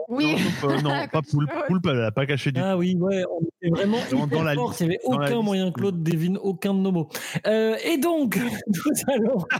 Oui 0.08 0.36
Non, 0.62 0.70
euh, 0.70 0.80
non, 0.80 1.06
pas 1.12 1.22
poule. 1.22 1.44
Ouais. 1.44 1.66
Poulpe, 1.66 1.86
elle 1.86 2.02
a 2.04 2.10
pas 2.12 2.26
caché 2.26 2.52
du 2.52 2.60
Ah 2.60 2.76
oui, 2.76 2.96
ouais, 2.98 3.24
on 3.30 3.40
était 3.44 3.70
vraiment 3.70 3.98
Dans- 4.10 4.18
dans 4.18 4.26
hyper 4.26 4.44
la 4.44 4.54
forts. 4.54 4.68
liste. 4.70 4.80
Il 4.80 4.88
n'y 4.88 4.94
avait 4.94 5.00
Dans 5.08 5.18
la 5.18 5.26
aucun 5.26 5.42
moyen 5.42 5.70
que 5.72 5.80
l'autre 5.80 5.98
devine 5.98 6.38
aucun 6.38 6.74
de 6.74 6.78
nos 6.80 6.92
mots. 6.92 7.08
Euh, 7.46 7.76
et 7.84 7.98
donc, 7.98 8.36
nous 8.66 9.12
allons. 9.14 9.44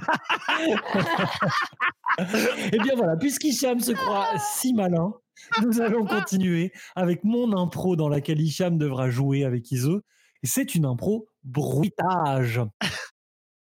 Eh 2.72 2.78
bien 2.78 2.94
voilà, 2.94 3.16
puisqu'Hicham 3.16 3.80
se 3.80 3.92
croit 3.92 4.26
si 4.38 4.75
malin, 4.75 5.14
nous 5.62 5.80
allons 5.80 6.04
continuer 6.04 6.72
avec 6.94 7.25
mon 7.25 7.56
impro 7.56 7.96
dans 7.96 8.08
laquelle 8.08 8.40
Hicham 8.40 8.76
devra 8.76 9.08
jouer 9.11 9.44
avec 9.44 9.70
Iso. 9.70 10.02
Et 10.42 10.46
c'est 10.46 10.75
une 10.75 10.84
impro 10.84 11.26
bruitage. 11.42 12.61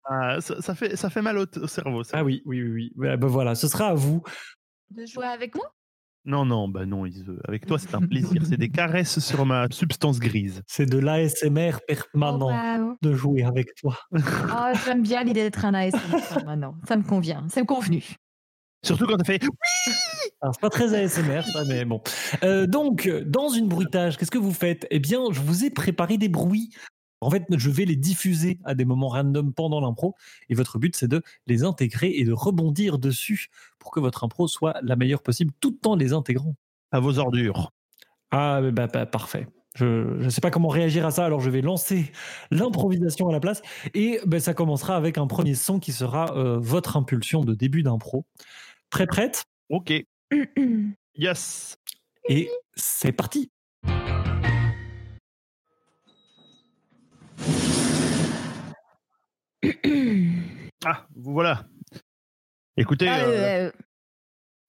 Ah, 0.05 0.41
ça, 0.41 0.61
ça 0.63 0.75
fait, 0.75 0.97
ça 0.97 1.11
fait 1.11 1.21
mal 1.23 1.37
au, 1.39 1.45
au 1.61 1.67
cerveau. 1.67 2.03
ça. 2.03 2.19
Ah 2.19 2.25
oui, 2.25 2.43
oui, 2.47 2.63
oui, 2.63 2.71
oui. 2.73 2.93
Ouais, 2.97 3.17
ben 3.17 3.27
voilà, 3.27 3.55
ce 3.55 3.69
sera 3.69 3.89
à 3.89 3.95
vous. 3.95 4.23
De 4.91 5.05
jouer 5.05 5.27
avec 5.27 5.55
moi? 5.55 5.71
Non, 6.31 6.45
non, 6.45 6.69
bah 6.69 6.87
non, 6.87 7.07
Ise, 7.07 7.25
avec 7.49 7.67
toi 7.67 7.79
c'est 7.79 7.95
un 7.95 8.01
plaisir. 8.01 8.43
c'est 8.49 8.57
des 8.57 8.69
caresses 8.69 9.19
sur 9.19 9.45
ma 9.45 9.67
substance 9.71 10.21
grise. 10.21 10.63
C'est 10.69 10.87
de 10.87 10.97
l'ASMR 10.99 11.73
permanent 11.89 12.51
Oh, 12.51 12.81
wow. 12.83 12.97
de 13.03 13.13
jouer 13.15 13.43
avec 13.43 13.75
toi. 13.75 13.99
Oh, 14.13 14.19
J'aime 14.85 15.03
bien 15.03 15.25
l'idée 15.25 15.43
d'être 15.43 15.65
un 15.65 15.75
ASMR 15.75 16.45
maintenant. 16.47 16.77
Ça 16.87 16.97
me 16.97 17.03
convient, 17.03 17.45
c'est 17.49 17.67
convenu. 17.67 18.05
Surtout 18.83 19.07
quand 19.07 19.17
t'as 19.19 19.25
fait. 19.25 19.43
Alors, 20.41 20.55
c'est 20.55 20.61
pas 20.61 20.71
très 20.71 20.95
ASMR, 20.95 21.43
ça, 21.43 21.65
mais 21.69 21.85
bon. 21.85 22.01
Euh, 22.45 22.67
donc, 22.67 23.09
dans 23.27 23.49
une 23.51 23.69
bruitage, 23.69 24.17
qu'est-ce 24.17 24.31
que 24.31 24.39
vous 24.39 24.55
faites? 24.55 24.87
Eh 24.91 24.99
bien, 25.01 25.21
je 25.33 25.41
vous 25.41 25.65
ai 25.65 25.71
préparé 25.71 26.17
des 26.17 26.29
bruits. 26.31 26.71
En 27.21 27.31
fait, 27.31 27.45
je 27.51 27.71
vais 27.71 27.85
les 27.85 27.97
diffuser 27.97 28.59
à 28.65 28.75
des 28.75 28.85
moments 28.85 29.09
random 29.09 29.53
pendant 29.53 29.81
l'impro. 29.81 30.15
Et 30.49 30.55
votre 30.55 30.79
but, 30.79 30.97
c'est 30.97 31.09
de 31.09 31.23
les 31.47 31.65
intégrer 31.65 32.11
et 32.11 32.25
de 32.25 32.33
rebondir 32.33 32.99
dessus 32.99 33.49
pour 33.79 33.91
que 33.91 34.01
votre 34.01 34.25
impro 34.25 34.49
soit 34.49 34.77
la 34.83 34.97
meilleure 34.97 35.23
possible 35.23 35.53
tout 35.61 35.87
en 35.87 35.97
les 35.97 36.13
intégrant. 36.13 36.57
À 36.93 37.01
vos 37.01 37.19
ordures. 37.19 37.73
Ah, 38.31 38.61
bah, 38.73 38.87
bah, 38.87 39.07
parfait. 39.07 39.47
Je 39.77 39.85
ne 40.25 40.29
sais 40.31 40.41
pas 40.41 40.51
comment 40.51 40.69
réagir 40.69 41.07
à 41.07 41.11
ça, 41.11 41.25
alors 41.25 41.41
je 41.41 41.49
vais 41.49 41.61
lancer 41.61 42.11
l'improvisation 42.51 43.29
à 43.29 43.33
la 43.33 43.39
place. 43.39 43.63
Et 43.95 44.21
ben, 44.27 44.41
ça 44.41 44.53
commencera 44.53 44.97
avec 44.97 45.17
un 45.17 45.27
premier 45.27 45.55
son 45.55 45.79
qui 45.79 45.93
sera 45.93 46.37
euh, 46.37 46.59
votre 46.59 46.97
impulsion 46.97 47.45
de 47.45 47.55
début 47.55 47.83
d'impro. 47.83 48.25
Très 48.91 49.07
prête 49.07 49.45
Ok. 49.69 49.93
Yes. 51.17 51.77
Et 52.29 52.49
c'est 52.77 53.13
parti. 53.13 53.51
Ah, 60.85 61.07
vous 61.15 61.33
voilà. 61.33 61.67
Écoutez. 62.79 63.07
Ah, 63.07 63.19
euh, 63.25 63.67
euh, 63.67 63.73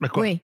bah 0.02 0.10
quoi? 0.10 0.24
oui. 0.24 0.42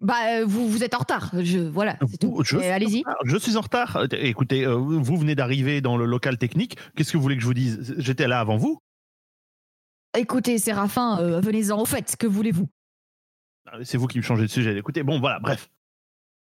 Bah, 0.00 0.14
euh, 0.40 0.44
vous, 0.46 0.68
vous 0.68 0.84
êtes 0.84 0.94
en 0.94 0.98
retard. 0.98 1.30
Je, 1.42 1.58
voilà, 1.58 1.96
c'est 2.10 2.18
tout. 2.18 2.42
Euh, 2.54 2.72
Allez-y. 2.74 3.02
je 3.24 3.36
suis 3.38 3.56
en 3.56 3.62
retard. 3.62 4.06
Écoutez, 4.12 4.66
euh, 4.66 4.74
vous 4.74 5.16
venez 5.16 5.34
d'arriver 5.34 5.80
dans 5.80 5.96
le 5.96 6.04
local 6.04 6.36
technique. 6.38 6.76
Qu'est-ce 6.94 7.12
que 7.12 7.16
vous 7.16 7.22
voulez 7.22 7.36
que 7.36 7.42
je 7.42 7.46
vous 7.46 7.54
dise? 7.54 7.94
J'étais 7.98 8.26
là 8.28 8.40
avant 8.40 8.56
vous. 8.58 8.78
Écoutez, 10.16 10.58
Séraphin, 10.58 11.18
euh, 11.20 11.40
venez-en 11.40 11.78
au 11.80 11.86
fait. 11.86 12.16
Que 12.18 12.26
voulez-vous? 12.26 12.68
Ah, 13.70 13.78
C'est 13.82 13.96
vous 13.98 14.06
qui 14.08 14.18
me 14.18 14.22
changez 14.22 14.42
de 14.42 14.48
sujet. 14.50 14.76
Écoutez, 14.76 15.02
bon, 15.02 15.20
voilà, 15.20 15.38
bref. 15.38 15.70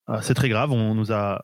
Ah, 0.08 0.22
c'est 0.22 0.34
très 0.34 0.50
grave. 0.50 0.72
On 0.72 0.96
nous 0.96 1.12
a, 1.14 1.42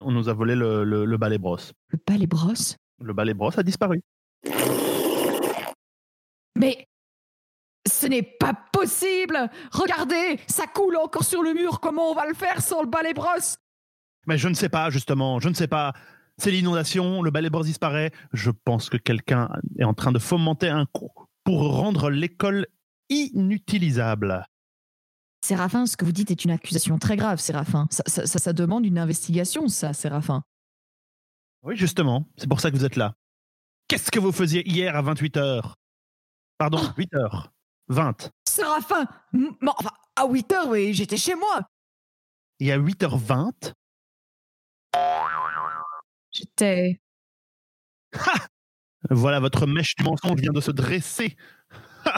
on 0.00 0.10
nous 0.10 0.28
a 0.28 0.32
volé 0.32 0.54
le, 0.56 0.82
le, 0.84 1.04
le 1.04 1.16
balai 1.18 1.38
brosse. 1.38 1.72
Le 1.88 1.98
balai 2.04 2.26
brosse? 2.26 2.76
Le 3.00 3.12
balai 3.12 3.34
brosse 3.34 3.58
a 3.58 3.62
disparu. 3.62 4.00
Mais 6.56 6.88
ce 7.88 8.06
n'est 8.06 8.22
pas 8.22 8.54
possible 8.72 9.50
Regardez, 9.72 10.38
ça 10.46 10.66
coule 10.66 10.96
encore 10.96 11.24
sur 11.24 11.42
le 11.42 11.54
mur. 11.54 11.80
Comment 11.80 12.10
on 12.10 12.14
va 12.14 12.26
le 12.26 12.34
faire 12.34 12.60
sans 12.60 12.82
le 12.82 12.88
balai 12.88 13.14
brosse? 13.14 13.58
Mais 14.26 14.38
je 14.38 14.48
ne 14.48 14.54
sais 14.54 14.68
pas, 14.68 14.90
justement. 14.90 15.40
Je 15.40 15.48
ne 15.48 15.54
sais 15.54 15.68
pas. 15.68 15.92
C'est 16.38 16.50
l'inondation. 16.50 17.22
Le 17.22 17.30
balai 17.30 17.50
brosse 17.50 17.66
disparaît. 17.66 18.12
Je 18.32 18.50
pense 18.50 18.90
que 18.90 18.96
quelqu'un 18.96 19.48
est 19.78 19.84
en 19.84 19.94
train 19.94 20.12
de 20.12 20.18
fomenter 20.18 20.68
un 20.68 20.86
coup 20.86 21.10
pour 21.44 21.76
rendre 21.76 22.10
l'école 22.10 22.66
inutilisable. 23.08 24.46
Séraphin, 25.42 25.86
ce 25.86 25.96
que 25.96 26.04
vous 26.04 26.12
dites 26.12 26.30
est 26.30 26.44
une 26.44 26.50
accusation 26.50 26.98
très 26.98 27.16
grave, 27.16 27.40
Séraphin. 27.40 27.86
Ça, 27.90 28.02
ça, 28.06 28.26
ça, 28.26 28.38
ça 28.38 28.52
demande 28.52 28.84
une 28.84 28.98
investigation, 28.98 29.68
ça, 29.68 29.94
Séraphin. 29.94 30.42
Oui, 31.62 31.76
justement. 31.76 32.26
C'est 32.36 32.48
pour 32.48 32.60
ça 32.60 32.70
que 32.70 32.76
vous 32.76 32.84
êtes 32.84 32.96
là. 32.96 33.14
Qu'est-ce 33.88 34.10
que 34.10 34.20
vous 34.20 34.32
faisiez 34.32 34.68
hier 34.68 34.94
à 34.96 35.02
28h 35.02 35.74
Pardon, 36.60 36.76
8h. 36.98 37.46
20. 37.88 38.30
Séraphin 38.46 39.06
enfin, 39.66 39.90
À 40.14 40.26
8 40.26 40.52
heures, 40.52 40.68
oui, 40.68 40.92
j'étais 40.92 41.16
chez 41.16 41.34
moi. 41.34 41.62
Et 42.58 42.70
à 42.70 42.78
8h20, 42.78 43.72
J'étais. 46.30 47.00
voilà, 49.10 49.40
votre 49.40 49.66
mèche 49.66 49.96
du 49.96 50.04
mensonge 50.04 50.38
vient 50.38 50.52
de 50.52 50.60
se 50.60 50.70
dresser. 50.70 51.34
Oh 52.04 52.10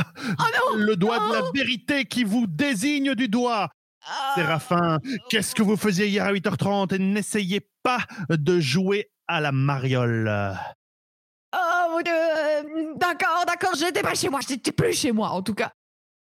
non 0.77 0.77
Le 0.77 0.97
doigt 0.97 1.21
de 1.21 1.35
la 1.35 1.51
vérité 1.55 2.05
qui 2.05 2.25
vous 2.25 2.49
désigne 2.49 3.15
du 3.15 3.29
doigt. 3.29 3.69
Ah 4.05 4.33
Séraphin, 4.35 4.99
qu'est-ce 5.31 5.55
que 5.55 5.63
vous 5.63 5.77
faisiez 5.77 6.09
hier 6.09 6.25
à 6.25 6.33
8h30 6.33 6.97
Et 6.97 6.99
n'essayez 6.99 7.69
pas 7.85 8.01
de 8.29 8.59
jouer 8.59 9.13
à 9.29 9.41
la 9.41 9.53
mariole? 9.53 10.57
Dieu 12.01 12.13
euh, 12.15 12.95
D'accord, 12.97 13.45
d'accord, 13.47 13.75
j'étais 13.75 14.03
pas 14.03 14.15
chez 14.15 14.29
moi, 14.29 14.41
j'étais 14.47 14.73
plus 14.73 14.93
chez 14.95 15.13
moi 15.13 15.31
en 15.31 15.43
tout 15.43 15.55
cas. 15.55 15.73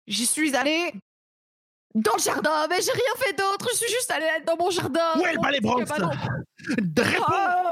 J'y 0.06 0.26
suis 0.26 0.54
allée 0.54 0.92
dans 1.94 2.12
le 2.14 2.22
jardin, 2.22 2.66
mais 2.68 2.80
j'ai 2.80 2.92
rien 2.92 3.14
fait 3.16 3.32
d'autre, 3.32 3.68
je 3.72 3.76
suis 3.78 3.88
juste 3.88 4.10
allée 4.10 4.28
dans 4.46 4.56
mon 4.56 4.70
jardin. 4.70 5.12
Où 5.16 5.24
est 5.26 5.32
le 5.34 5.40
balai. 5.40 5.58
Réponds 5.62 6.10
Oh 7.28 7.70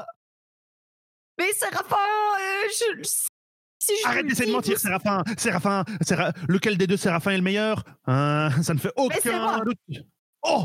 mais 1.39 1.53
Séraphin, 1.53 1.97
euh, 1.97 2.69
je. 2.71 3.03
Si 3.79 3.93
je 4.03 4.07
Arrête 4.09 4.27
d'essayer 4.27 4.47
de 4.47 4.53
mentir, 4.57 4.79
Séraphin 4.79 5.23
Séraphin, 5.37 5.85
Séra- 6.01 6.33
lequel 6.49 6.79
des 6.79 6.87
deux 6.87 6.97
Séraphin 6.97 7.33
est 7.33 7.37
le 7.37 7.43
meilleur? 7.43 7.83
Hein, 8.07 8.51
Ça 8.63 8.73
ne 8.73 8.79
fait 8.79 8.93
aucun 8.97 9.59
doute. 9.65 9.77
Oh 10.43 10.65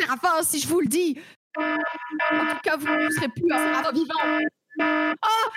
Séraphin, 0.00 0.42
si 0.42 0.58
je 0.60 0.66
vous 0.66 0.80
le 0.80 0.86
dis. 0.88 1.20
En 1.58 2.46
tout 2.50 2.58
cas, 2.62 2.76
vous 2.76 2.86
ne 2.88 3.10
serez 3.10 3.28
plus 3.28 3.52
un 3.52 3.58
Séraphin 3.58 3.92
vivant. 3.92 5.18
Oh 5.22 5.50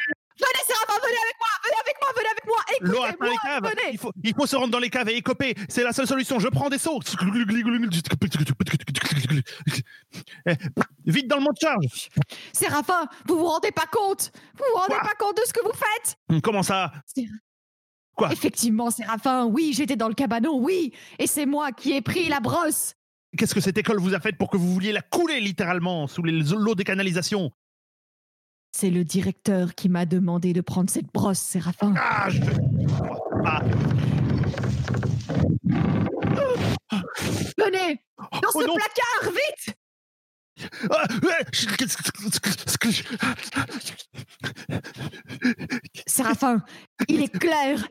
Venez, 0.67 1.17
avec 1.23 1.37
moi, 1.39 1.47
venez 1.63 1.75
avec 1.81 1.95
moi, 2.01 2.09
venez 2.15 2.29
avec 2.29 2.45
moi, 2.45 2.57
L'eau 2.81 3.03
atteint 3.03 3.25
les 3.29 3.37
caves. 3.43 3.91
Il 3.91 3.97
faut, 3.97 4.11
il 4.23 4.33
faut 4.35 4.45
se 4.45 4.55
rendre 4.55 4.71
dans 4.71 4.79
les 4.79 4.89
caves 4.89 5.09
et 5.09 5.15
écoper. 5.17 5.55
C'est 5.69 5.83
la 5.83 5.93
seule 5.93 6.07
solution. 6.07 6.39
Je 6.39 6.47
prends 6.47 6.69
des 6.69 6.77
seaux. 6.77 6.99
Eh, 10.45 10.53
Vite 11.05 11.27
dans 11.27 11.37
le 11.37 11.43
mont 11.43 11.51
de 11.51 11.59
charge. 11.59 12.09
Séraphin, 12.53 13.05
vous 13.27 13.37
vous 13.37 13.45
rendez 13.45 13.71
pas 13.71 13.85
compte? 13.91 14.31
Vous 14.57 14.63
vous 14.71 14.79
rendez 14.79 14.93
Quoi? 14.95 15.01
pas 15.03 15.15
compte 15.17 15.37
de 15.37 15.43
ce 15.45 15.53
que 15.53 15.63
vous 15.63 15.73
faites? 15.73 16.41
Comment 16.43 16.63
ça? 16.63 16.91
Quoi? 18.15 18.31
Effectivement, 18.31 18.91
Séraphin, 18.91 19.45
oui, 19.45 19.73
j'étais 19.75 19.95
dans 19.95 20.07
le 20.07 20.13
cabanon, 20.13 20.57
oui, 20.59 20.93
et 21.17 21.27
c'est 21.27 21.45
moi 21.45 21.71
qui 21.71 21.93
ai 21.93 22.01
pris 22.01 22.27
la 22.27 22.39
brosse. 22.39 22.95
Qu'est-ce 23.37 23.55
que 23.55 23.61
cette 23.61 23.77
école 23.77 23.99
vous 23.99 24.13
a 24.13 24.19
fait 24.19 24.33
pour 24.33 24.49
que 24.49 24.57
vous 24.57 24.71
vouliez 24.73 24.91
la 24.91 25.01
couler 25.01 25.39
littéralement 25.39 26.07
sous 26.07 26.21
les 26.21 26.33
l'eau 26.33 26.75
des 26.75 26.83
canalisations? 26.83 27.51
C'est 28.71 28.89
le 28.89 29.03
directeur 29.03 29.75
qui 29.75 29.89
m'a 29.89 30.05
demandé 30.05 30.53
de 30.53 30.61
prendre 30.61 30.89
cette 30.89 31.11
brosse, 31.13 31.39
Séraphin. 31.39 31.93
Ah, 31.97 32.29
je... 32.29 32.41
Ah, 33.45 33.61
Venez 37.57 38.01
Dans 38.17 38.49
oh 38.55 38.61
ce 38.61 38.67
non. 38.67 38.75
placard, 38.75 39.31
vite. 39.31 39.75
Séraphin, 46.07 46.63
il 47.07 47.21
est 47.21 47.37
clair 47.37 47.87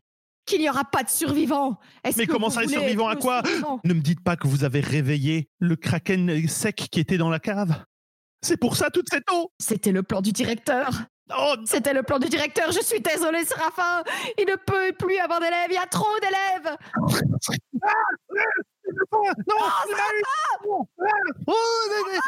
qu'il 0.46 0.60
n'y 0.60 0.68
aura 0.68 0.84
pas 0.84 1.02
de 1.02 1.08
survivants. 1.10 1.78
Mais 2.16 2.26
comment 2.26 2.50
ça, 2.50 2.62
les 2.62 2.68
survivants 2.68 3.08
à 3.08 3.16
quoi? 3.16 3.42
survivants? 3.44 3.80
Ne 3.84 3.94
me 3.94 4.00
dites 4.00 4.22
pas 4.22 4.36
que 4.36 4.48
vous 4.48 4.64
avez 4.64 4.80
réveillé 4.80 5.48
le 5.58 5.76
kraken 5.76 6.48
sec 6.48 6.88
qui 6.90 7.00
était 7.00 7.18
dans 7.18 7.30
la 7.30 7.38
cave? 7.38 7.84
C'est 8.42 8.56
pour 8.56 8.76
ça 8.76 8.90
toute 8.90 9.08
cette 9.10 9.30
eau 9.32 9.52
C'était 9.58 9.92
le 9.92 10.02
plan 10.02 10.20
du 10.20 10.32
directeur. 10.32 10.90
Oh, 11.36 11.54
C'était 11.64 11.92
le 11.94 12.02
plan 12.02 12.18
du 12.18 12.28
directeur. 12.28 12.72
Je 12.72 12.80
suis 12.80 13.00
désolée, 13.00 13.44
Séraphin. 13.44 14.02
Il 14.38 14.46
ne 14.46 14.56
peut 14.56 14.92
plus 14.98 15.18
avoir 15.18 15.38
d'élèves. 15.40 15.68
Il 15.68 15.74
y 15.74 15.78
a 15.78 15.86
trop 15.86 16.08
d'élèves. 16.20 16.76
non, 17.72 19.22
il 19.88 19.94
m'a 19.94 20.10
eu. 20.16 20.22
Oh, 20.66 20.84
mais- 21.88 22.02
mais- 22.12 22.20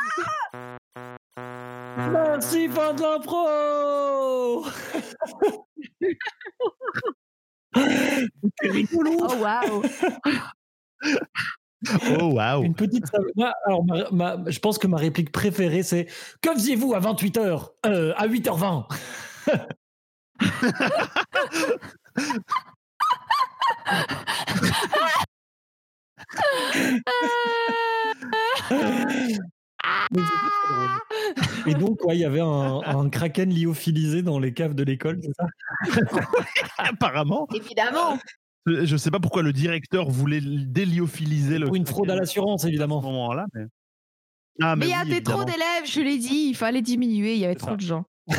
Merci, 2.11 2.69
fin 2.69 2.95
de 2.95 3.03
l'impro 3.03 4.65
C'est 7.75 8.69
rigolo 8.71 9.13
Oh 9.21 9.35
waouh. 9.37 9.83
Oh, 12.21 12.33
waouh 12.35 12.63
Une 12.63 12.75
petite. 12.75 13.05
Alors, 13.67 13.85
ma- 13.85 14.11
ma- 14.37 14.51
je 14.51 14.59
pense 14.61 14.79
que 14.79 14.87
ma 14.87 14.97
réplique 14.99 15.33
préférée, 15.33 15.83
c'est 15.83 16.07
Que 16.41 16.53
faisiez-vous 16.55 16.95
à 16.95 17.01
28h 17.01 17.71
Euh, 17.87 18.13
À 18.17 18.27
8h20 18.29 18.87
Mais 30.13 30.21
c'était 30.21 30.51
très 30.65 30.75
drôle. 30.75 31.67
Et 31.67 31.75
donc, 31.75 32.05
ouais, 32.05 32.17
il 32.17 32.21
y 32.21 32.25
avait 32.25 32.41
un, 32.41 32.81
un 32.85 33.09
kraken 33.09 33.53
lyophilisé 33.53 34.23
dans 34.23 34.39
les 34.39 34.53
caves 34.53 34.75
de 34.75 34.83
l'école, 34.85 35.21
c'est 35.23 35.33
ça? 35.35 35.47
Apparemment, 36.79 37.47
Évidemment. 37.55 38.19
Je 38.67 38.97
sais 38.97 39.11
pas 39.11 39.21
pourquoi 39.21 39.43
le 39.43 39.53
directeur 39.53 40.09
voulait 40.11 40.41
déliophiliser 40.41 41.59
le 41.59 41.69
Ou 41.69 41.77
une 41.77 41.87
fraude 41.87 42.11
à 42.11 42.17
l'assurance, 42.17 42.63
à 42.63 42.65
ce 42.65 42.69
évidemment. 42.69 43.01
moment-là. 43.03 43.47
Mais... 43.55 43.65
Ah, 44.61 44.77
Mais 44.77 44.87
il 44.87 44.89
y 44.91 44.93
oui, 44.93 44.99
avait 45.01 45.21
trop 45.23 45.43
évidemment. 45.43 45.45
d'élèves, 45.45 45.87
je 45.91 46.01
l'ai 46.01 46.19
dit. 46.19 46.47
Il 46.51 46.55
fallait 46.55 46.83
diminuer. 46.83 47.35
Il 47.35 47.41
y 47.41 47.45
avait 47.45 47.55
trop 47.55 47.71
ça. 47.71 47.77
de 47.77 47.81
gens. 47.81 48.05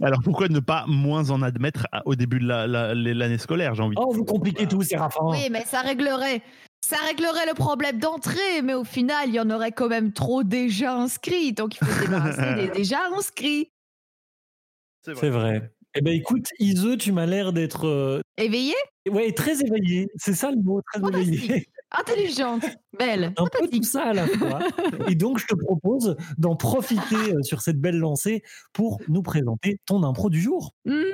Alors 0.00 0.20
pourquoi 0.22 0.48
ne 0.48 0.60
pas 0.60 0.84
moins 0.88 1.30
en 1.30 1.42
admettre 1.42 1.86
au 2.06 2.14
début 2.14 2.38
de 2.40 2.46
la- 2.46 2.66
la- 2.66 2.94
l'année 2.94 3.36
scolaire, 3.38 3.74
j'ai 3.74 3.82
envie 3.82 3.94
de 3.96 4.00
Oh, 4.02 4.10
vous 4.12 4.24
compliquez 4.24 4.66
tout, 4.66 4.82
Séraphin. 4.82 5.26
Oui, 5.26 5.48
mais 5.50 5.64
ça 5.66 5.80
réglerait. 5.82 6.42
Ça 6.82 6.96
réglerait 7.06 7.46
le 7.46 7.54
problème 7.54 7.98
d'entrée, 7.98 8.62
mais 8.62 8.74
au 8.74 8.84
final, 8.84 9.28
il 9.28 9.34
y 9.34 9.40
en 9.40 9.50
aurait 9.50 9.72
quand 9.72 9.88
même 9.88 10.12
trop 10.12 10.42
déjà 10.44 10.94
inscrits. 10.96 11.52
Donc 11.52 11.74
il 11.74 11.84
faut 11.84 11.92
se 11.92 12.00
débarrasser 12.06 12.54
des 12.54 12.68
déjà 12.68 13.00
inscrits. 13.16 13.70
C'est 15.02 15.28
vrai. 15.30 15.72
Eh 15.98 16.02
ben 16.02 16.12
écoute, 16.12 16.48
Ise, 16.58 16.96
tu 16.98 17.10
m'as 17.10 17.24
l'air 17.24 17.54
d'être 17.54 17.86
euh, 17.86 18.20
Éveillé, 18.36 18.74
ouais, 19.10 19.32
très 19.32 19.62
éveillé. 19.62 20.08
C'est 20.16 20.34
ça 20.34 20.50
le 20.50 20.62
mot, 20.62 20.82
très 20.92 21.00
éveillé. 21.00 21.38
Fantastique. 21.38 21.70
intelligente, 21.90 22.64
belle. 22.98 23.32
Un 23.36 23.46
peu 23.46 23.66
tout 23.68 23.82
ça 23.82 24.08
à 24.08 24.12
la 24.12 24.26
fois. 24.26 24.58
Et 25.08 25.14
donc, 25.14 25.38
je 25.38 25.46
te 25.46 25.54
propose 25.54 26.16
d'en 26.36 26.54
profiter 26.54 27.34
euh, 27.34 27.42
sur 27.42 27.62
cette 27.62 27.80
belle 27.80 27.98
lancée 27.98 28.42
pour 28.74 29.00
nous 29.08 29.22
présenter 29.22 29.80
ton 29.86 30.02
impro 30.02 30.28
du 30.28 30.40
jour. 30.40 30.72
Mhm. 30.84 31.04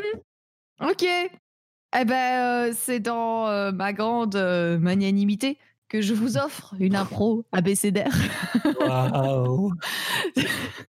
Ok. 0.80 1.04
Eh 1.04 2.04
ben, 2.04 2.70
euh, 2.70 2.72
c'est 2.76 3.00
dans 3.00 3.46
euh, 3.48 3.70
ma 3.70 3.92
grande 3.92 4.36
magnanimité 4.80 5.58
que 5.88 6.00
je 6.00 6.14
vous 6.14 6.38
offre 6.38 6.74
une 6.80 6.96
impro 6.96 7.44
abécédaire. 7.52 8.16
Waouh. 8.80 9.74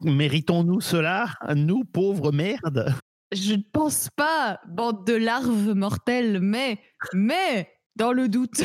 Méritons-nous 0.00 0.80
cela, 0.80 1.26
nous, 1.54 1.84
pauvres 1.84 2.32
merdes? 2.32 2.94
Je 3.32 3.54
ne 3.54 3.62
pense 3.72 4.08
pas, 4.16 4.60
bande 4.68 5.06
de 5.06 5.14
larves 5.14 5.74
mortelles, 5.74 6.40
mais, 6.40 6.80
mais, 7.14 7.70
dans 7.96 8.12
le 8.12 8.28
doute. 8.28 8.62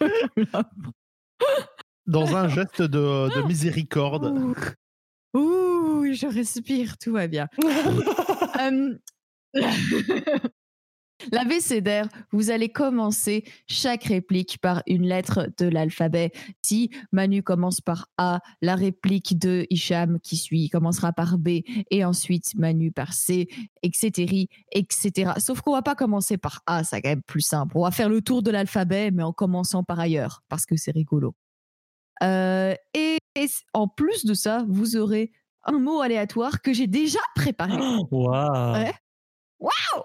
Dans 2.06 2.36
un 2.36 2.48
geste 2.48 2.82
de, 2.82 3.34
de 3.34 3.42
miséricorde. 3.46 4.26
Ouh. 4.26 4.54
Ouh, 5.34 6.12
je 6.12 6.26
respire, 6.26 6.98
tout 6.98 7.12
va 7.12 7.26
bien. 7.28 7.48
Euh, 8.60 8.98
L'abécédaire, 11.32 12.08
vous 12.32 12.50
allez 12.50 12.68
commencer 12.68 13.44
chaque 13.66 14.04
réplique 14.04 14.58
par 14.58 14.82
une 14.86 15.06
lettre 15.06 15.48
de 15.58 15.66
l'alphabet. 15.66 16.32
Si 16.62 16.90
Manu 17.12 17.42
commence 17.42 17.80
par 17.80 18.08
A, 18.18 18.40
la 18.62 18.74
réplique 18.74 19.38
de 19.38 19.66
Hicham 19.70 20.18
qui 20.20 20.36
suit 20.36 20.68
commencera 20.70 21.12
par 21.12 21.38
B 21.38 21.60
et 21.90 22.04
ensuite 22.04 22.54
Manu 22.54 22.92
par 22.92 23.12
C, 23.12 23.48
etc., 23.82 24.46
etc. 24.72 25.32
Sauf 25.38 25.60
qu'on 25.60 25.72
va 25.72 25.82
pas 25.82 25.94
commencer 25.94 26.38
par 26.38 26.62
A, 26.66 26.84
c'est 26.84 27.00
quand 27.02 27.10
même 27.10 27.22
plus 27.22 27.42
simple. 27.42 27.76
On 27.76 27.84
va 27.84 27.90
faire 27.90 28.08
le 28.08 28.22
tour 28.22 28.42
de 28.42 28.50
l'alphabet, 28.50 29.10
mais 29.10 29.22
en 29.22 29.32
commençant 29.32 29.84
par 29.84 30.00
ailleurs 30.00 30.42
parce 30.48 30.66
que 30.66 30.76
c'est 30.76 30.92
rigolo. 30.92 31.34
Euh, 32.22 32.74
et, 32.94 33.18
et 33.34 33.46
en 33.72 33.88
plus 33.88 34.24
de 34.24 34.34
ça, 34.34 34.64
vous 34.68 34.96
aurez 34.96 35.32
un 35.64 35.78
mot 35.78 36.00
aléatoire 36.00 36.60
que 36.62 36.72
j'ai 36.72 36.86
déjà 36.86 37.20
préparé. 37.34 37.76
Waouh. 38.10 38.72
Ouais. 38.72 38.92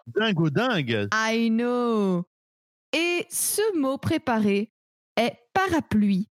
Dingo 0.07 0.49
dingue 0.49 1.07
I 1.13 1.49
know. 1.49 2.23
Et 2.93 3.25
ce 3.29 3.77
mot 3.77 3.97
préparé 3.97 4.71
est 5.17 5.37
parapluie. 5.53 6.29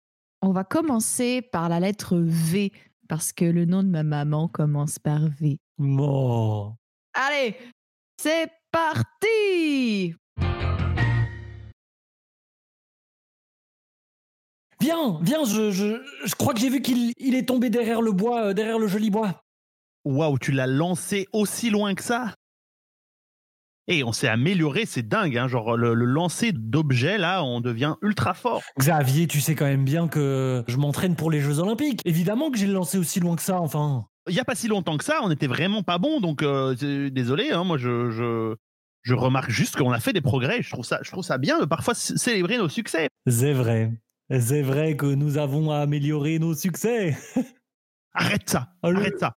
On 0.42 0.52
va 0.52 0.64
commencer 0.64 1.42
par 1.42 1.68
la 1.68 1.80
lettre 1.80 2.16
V 2.18 2.72
parce 3.08 3.32
que 3.32 3.44
le 3.44 3.64
nom 3.64 3.82
de 3.82 3.88
ma 3.88 4.02
maman 4.02 4.48
commence 4.48 4.98
par 4.98 5.20
V. 5.40 5.58
Bon. 5.78 6.76
Allez, 7.14 7.56
c'est 8.20 8.50
parti 8.70 10.14
Viens, 14.80 15.18
viens, 15.22 15.44
je, 15.44 15.72
je, 15.72 16.00
je 16.24 16.34
crois 16.36 16.54
que 16.54 16.60
j'ai 16.60 16.70
vu 16.70 16.80
qu'il 16.80 17.12
il 17.18 17.34
est 17.34 17.48
tombé 17.48 17.68
derrière 17.68 18.00
le 18.00 18.12
bois, 18.12 18.46
euh, 18.46 18.54
derrière 18.54 18.78
le 18.78 18.86
joli 18.86 19.10
bois. 19.10 19.42
Waouh, 20.04 20.38
tu 20.38 20.52
l'as 20.52 20.68
lancé 20.68 21.26
aussi 21.32 21.70
loin 21.70 21.94
que 21.94 22.02
ça? 22.02 22.32
Et 23.90 24.04
on 24.04 24.12
s'est 24.12 24.28
amélioré, 24.28 24.84
c'est 24.84 25.06
dingue. 25.06 25.36
Hein, 25.38 25.48
genre, 25.48 25.76
le, 25.76 25.94
le 25.94 26.04
lancer 26.04 26.52
d'objets, 26.52 27.16
là, 27.16 27.42
on 27.42 27.60
devient 27.60 27.94
ultra 28.02 28.34
fort. 28.34 28.62
Xavier, 28.78 29.26
tu 29.26 29.40
sais 29.40 29.54
quand 29.54 29.64
même 29.64 29.84
bien 29.84 30.08
que 30.08 30.62
je 30.68 30.76
m'entraîne 30.76 31.16
pour 31.16 31.30
les 31.30 31.40
Jeux 31.40 31.58
Olympiques. 31.58 32.02
Évidemment 32.04 32.50
que 32.50 32.58
j'ai 32.58 32.66
lancé 32.66 32.98
aussi 32.98 33.18
loin 33.18 33.34
que 33.34 33.42
ça, 33.42 33.60
enfin. 33.60 34.06
Il 34.28 34.34
n'y 34.34 34.40
a 34.40 34.44
pas 34.44 34.54
si 34.54 34.68
longtemps 34.68 34.98
que 34.98 35.04
ça, 35.04 35.20
on 35.22 35.30
était 35.30 35.46
vraiment 35.46 35.82
pas 35.82 35.96
bon. 35.96 36.20
Donc, 36.20 36.42
euh, 36.42 36.74
désolé, 37.10 37.50
hein, 37.50 37.64
moi, 37.64 37.78
je, 37.78 38.10
je, 38.10 38.54
je 39.02 39.14
remarque 39.14 39.50
juste 39.50 39.76
qu'on 39.76 39.90
a 39.90 40.00
fait 40.00 40.12
des 40.12 40.20
progrès. 40.20 40.60
Je 40.60 40.70
trouve 40.70 40.84
ça, 40.84 41.00
je 41.02 41.10
trouve 41.10 41.24
ça 41.24 41.38
bien 41.38 41.58
de 41.58 41.64
parfois 41.64 41.94
célébrer 41.94 42.58
nos 42.58 42.68
succès. 42.68 43.08
C'est 43.26 43.54
vrai. 43.54 43.90
C'est 44.38 44.60
vrai 44.60 44.96
que 44.96 45.06
nous 45.06 45.38
avons 45.38 45.70
amélioré 45.70 46.38
nos 46.38 46.54
succès. 46.54 47.16
Arrête 48.12 48.50
ça, 48.50 48.74
arrête 48.82 49.18
ça. 49.18 49.32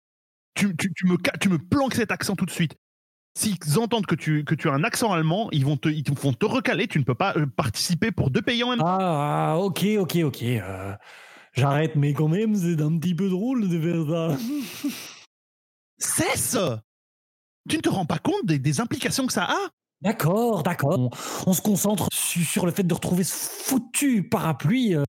Tu, 0.56 0.76
tu, 0.76 0.92
tu 0.94 1.06
me, 1.06 1.16
tu 1.40 1.50
me 1.50 1.58
planques 1.58 1.94
cet 1.94 2.12
accent 2.12 2.36
tout 2.36 2.46
de 2.46 2.52
suite. 2.52 2.76
S'ils 3.34 3.80
entendent 3.80 4.06
que 4.06 4.16
tu, 4.16 4.44
que 4.44 4.56
tu 4.56 4.68
as 4.70 4.74
un 4.74 4.84
accent 4.84 5.14
allemand, 5.14 5.48
ils 5.52 5.64
vont 5.66 5.78
te, 5.78 5.88
ils 5.88 6.04
te 6.04 6.12
vont 6.20 6.34
te 6.34 6.46
recaler. 6.46 6.88
Tu 6.88 7.00
ne 7.00 7.04
peux 7.06 7.16
pas 7.16 7.34
euh, 7.38 7.46
participer 7.46 8.12
pour 8.12 8.30
deux 8.30 8.42
pays 8.42 8.64
en 8.64 8.72
même 8.72 8.80
temps. 8.80 8.86
Ah, 9.00 9.56
ok, 9.58 9.86
ok, 10.00 10.18
ok. 10.26 10.44
euh, 10.44 10.94
J'arrête, 11.54 11.96
mais 11.96 12.14
quand 12.14 12.28
même, 12.28 12.56
c'est 12.56 12.82
un 12.82 12.98
petit 12.98 13.16
peu 13.16 13.30
drôle 13.30 13.68
de 13.70 13.80
faire 13.80 14.38
ça. 14.38 14.38
Cesse 15.98 16.58
Tu 17.70 17.78
ne 17.78 17.82
te 17.82 17.90
rends 17.90 18.06
pas 18.06 18.18
compte 18.20 18.46
des, 18.46 18.60
des 18.60 18.82
implications 18.82 19.28
que 19.28 19.34
ça 19.34 19.46
a? 19.46 19.58
D'accord, 20.02 20.64
d'accord. 20.64 20.98
On, 21.00 21.10
on 21.48 21.54
se 21.54 21.62
concentre 21.62 22.08
su- 22.12 22.44
sur 22.44 22.66
le 22.66 22.72
fait 22.72 22.84
de 22.84 22.94
retrouver 22.94 23.24
ce 23.24 23.36
foutu 23.36 24.28
parapluie. 24.28 24.96
euh. 24.96 25.04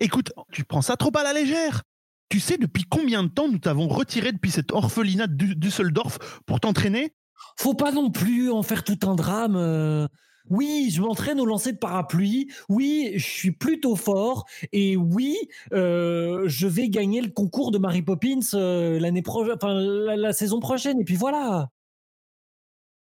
Écoute, 0.00 0.32
tu 0.52 0.64
prends 0.64 0.82
ça 0.82 0.96
trop 0.96 1.10
à 1.16 1.22
la 1.24 1.32
légère. 1.32 1.82
Tu 2.28 2.40
sais 2.40 2.56
depuis 2.56 2.84
combien 2.88 3.22
de 3.24 3.28
temps 3.28 3.48
nous 3.48 3.58
t'avons 3.58 3.88
retiré 3.88 4.32
depuis 4.32 4.50
cette 4.50 4.72
orphelinat 4.72 5.26
de 5.26 5.54
Düsseldorf 5.54 6.18
pour 6.46 6.60
t'entraîner? 6.60 7.12
Faut 7.58 7.74
pas 7.74 7.92
non 7.92 8.10
plus 8.10 8.50
en 8.50 8.62
faire 8.62 8.84
tout 8.84 8.98
un 9.08 9.14
drame. 9.14 9.56
euh. 9.56 10.06
Oui, 10.48 10.90
je 10.92 11.02
m'entraîne 11.02 11.40
au 11.40 11.44
lancer 11.46 11.72
de 11.72 11.78
parapluie. 11.78 12.52
Oui, 12.68 13.14
je 13.16 13.24
suis 13.24 13.50
plutôt 13.50 13.96
fort. 13.96 14.44
Et 14.72 14.96
oui, 14.96 15.36
euh, 15.72 16.44
je 16.46 16.68
vais 16.68 16.88
gagner 16.88 17.20
le 17.20 17.30
concours 17.30 17.72
de 17.72 17.78
Mary 17.78 18.02
Poppins 18.02 18.38
euh, 18.54 19.00
l'année 19.00 19.22
prochaine, 19.22 19.54
enfin 19.56 19.74
la, 19.74 20.16
la 20.16 20.32
saison 20.32 20.60
prochaine. 20.60 21.00
Et 21.00 21.04
puis 21.04 21.16
voilà. 21.16 21.68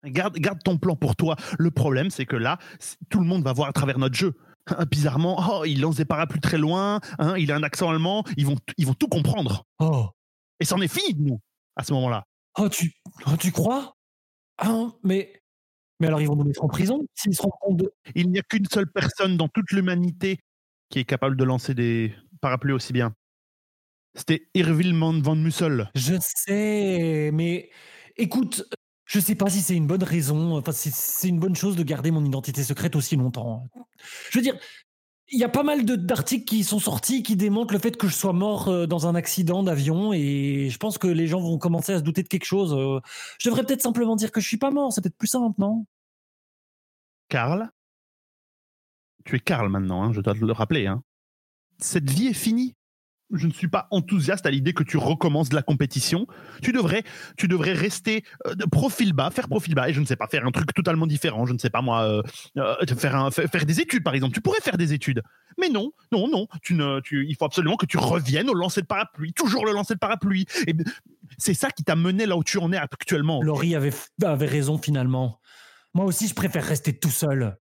Garde, 0.05 0.39
garde 0.39 0.63
ton 0.63 0.79
plan 0.79 0.95
pour 0.95 1.17
toi. 1.17 1.35
Le 1.59 1.71
problème, 1.73 2.11
c'est 2.11 2.27
que 2.27 2.37
là, 2.37 2.59
tout 3.11 3.19
le 3.19 3.27
monde 3.27 3.43
va 3.43 3.53
voir 3.53 3.69
à 3.69 3.73
travers 3.73 3.99
notre 3.99 4.15
jeu. 4.15 4.35
Hein, 4.69 4.85
Bizarrement, 4.89 5.37
oh, 5.51 5.65
il 5.65 5.81
lance 5.81 5.97
des 5.97 6.05
parapluies 6.05 6.41
très 6.41 6.59
loin, 6.59 7.01
hein, 7.19 7.37
il 7.37 7.51
a 7.51 7.57
un 7.57 7.63
accent 7.65 7.91
allemand, 7.91 8.23
ils 8.37 8.47
vont, 8.47 8.57
ils 8.79 8.87
vont 8.87 8.95
tout 8.95 9.09
comprendre. 9.09 9.65
Oh, 9.81 10.07
Et 10.61 10.65
c'en 10.65 10.81
est 10.81 10.87
fini 10.89 11.15
de 11.15 11.23
nous, 11.23 11.41
à 11.75 11.83
ce 11.83 11.93
moment-là. 11.95 12.25
oh 12.59 12.69
tu, 12.69 12.93
oh, 13.27 13.37
tu 13.37 13.51
crois? 13.51 13.96
Hein, 14.59 14.95
mais, 15.03 15.41
mais 16.01 16.07
alors 16.07 16.21
ils 16.21 16.29
vont 16.29 16.37
nous 16.37 16.45
mettre 16.45 16.65
en 16.65 16.69
prison? 16.69 17.07
S'ils 17.15 17.35
se 17.37 17.43
rendent 17.43 17.53
compte 17.61 17.77
de. 17.79 17.93
Il 18.15 18.31
n'y 18.31 18.39
a 18.39 18.43
qu'une 18.43 18.67
seule 18.67 18.91
personne 18.91 19.37
dans 19.37 19.49
toute 19.49 19.71
l'humanité 19.73 20.39
qui 20.91 21.01
est 21.01 21.05
capable 21.05 21.37
de 21.37 21.45
lancer 21.45 21.75
des 21.75 22.15
parapluies 22.41 22.73
aussi 22.73 22.93
bien. 22.93 23.15
C'était 24.15 24.49
Irwin 24.55 25.21
van 25.23 25.37
Mussel. 25.37 25.91
Je 25.95 26.15
sais, 26.21 27.31
mais 27.35 27.71
écoute, 28.17 28.65
je 29.05 29.21
sais 29.21 29.35
pas 29.35 29.51
si 29.51 29.61
c'est 29.61 29.77
une 29.77 29.87
bonne 29.87 30.03
raison, 30.03 30.57
enfin 30.57 30.73
si 30.73 30.91
c'est 30.91 31.29
une 31.29 31.39
bonne 31.39 31.55
chose 31.55 31.77
de 31.77 31.83
garder 31.83 32.11
mon 32.11 32.25
identité 32.25 32.63
secrète 32.65 32.97
aussi 32.97 33.17
longtemps. 33.17 33.69
Je 34.31 34.39
veux 34.39 34.43
dire, 34.43 34.59
il 35.29 35.39
y 35.39 35.45
a 35.45 35.49
pas 35.49 35.63
mal 35.63 35.85
d'articles 35.85 36.45
qui 36.45 36.63
sont 36.63 36.79
sortis 36.79 37.23
qui 37.23 37.37
démontrent 37.37 37.75
le 37.75 37.81
fait 37.81 37.97
que 37.97 38.07
je 38.07 38.15
sois 38.15 38.33
mort 38.33 38.69
euh, 38.69 38.87
dans 38.87 39.07
un 39.07 39.15
accident 39.15 39.63
d'avion 39.63 40.13
et 40.13 40.69
je 40.71 40.77
pense 40.79 40.99
que 40.99 41.09
les 41.09 41.27
gens 41.27 41.41
vont 41.41 41.59
commencer 41.59 41.93
à 41.93 41.99
se 41.99 42.03
douter 42.03 42.23
de 42.23 42.29
quelque 42.29 42.45
chose. 42.45 42.73
euh. 42.75 43.01
Je 43.41 43.49
devrais 43.49 43.65
peut-être 43.65 43.83
simplement 43.83 44.15
dire 44.17 44.31
que 44.31 44.41
je 44.41 44.47
suis 44.47 44.57
pas 44.57 44.71
mort, 44.71 44.93
c'est 44.93 45.01
peut-être 45.01 45.17
plus 45.19 45.27
simple, 45.29 45.61
non? 45.61 45.87
Karl, 47.29 47.71
tu 49.25 49.37
es 49.37 49.41
Karl 49.41 49.69
maintenant, 49.69 50.05
hein, 50.05 50.13
je 50.13 50.21
dois 50.21 50.35
te 50.35 50.45
le 50.45 50.53
rappeler. 50.53 50.87
hein. 50.87 51.03
Cette 51.79 52.09
vie 52.09 52.29
est 52.29 52.33
finie. 52.33 52.77
Je 53.33 53.47
ne 53.47 53.53
suis 53.53 53.69
pas 53.69 53.89
enthousiaste 53.91 54.47
à 54.47 54.51
l'idée 54.51 54.73
que 54.73 54.85
tu 54.85 54.97
recommences 54.97 55.53
la 55.53 55.63
compétition. 55.63 56.27
Tu 56.63 56.73
devrais, 56.73 57.03
tu 57.37 57.49
devrais 57.49 57.73
rester 57.73 58.25
euh, 58.47 58.55
de 58.55 58.65
profil 58.65 59.13
bas, 59.13 59.31
faire 59.31 59.49
profil 59.49 59.75
bas, 59.75 59.89
et 59.89 59.93
je 59.93 60.01
ne 60.01 60.07
sais 60.07 60.17
pas, 60.17 60.29
faire 60.29 60.47
un 60.47 60.51
truc 60.53 60.73
totalement 60.73 61.07
différent. 61.07 61.45
Je 61.47 61.53
ne 61.53 61.59
sais 61.59 61.71
pas 61.71 61.83
moi, 61.83 62.03
euh, 62.03 62.23
euh, 62.59 62.77
faire, 62.97 63.31
faire 63.33 63.67
des 63.67 63.81
études 63.81 64.05
par 64.05 64.15
exemple. 64.15 64.35
Tu 64.35 64.41
pourrais 64.41 64.61
faire 64.61 64.77
des 64.77 64.93
études. 64.93 65.23
Mais 65.59 65.69
non, 65.69 65.91
non, 66.13 66.29
non. 66.29 66.47
Tu 66.63 66.75
ne, 66.75 67.01
tu, 67.01 67.27
il 67.27 67.35
faut 67.37 67.45
absolument 67.47 67.77
que 67.77 67.87
tu 67.87 67.99
reviennes 67.99 68.49
au 68.49 68.55
lancer 68.55 68.81
de 68.81 68.87
parapluie. 68.87 69.33
Toujours 69.33 69.67
le 69.67 69.73
lancer 69.73 69.95
de 69.95 69.99
parapluie. 69.99 70.47
Et 70.67 70.75
c'est 71.39 71.55
ça 71.55 71.71
qui 71.71 71.83
t'a 71.83 71.97
mené 71.97 72.27
là 72.27 72.37
où 72.37 72.45
tu 72.45 72.59
en 72.59 72.73
es 72.73 72.77
actuellement. 72.77 73.43
Laurie 73.43 73.75
avait, 73.75 73.93
avait 74.23 74.47
raison 74.47 74.79
finalement. 74.79 75.41
Moi 75.95 76.05
aussi, 76.05 76.29
je 76.29 76.35
préfère 76.35 76.65
rester 76.65 76.97
tout 76.97 77.11
seul. 77.11 77.57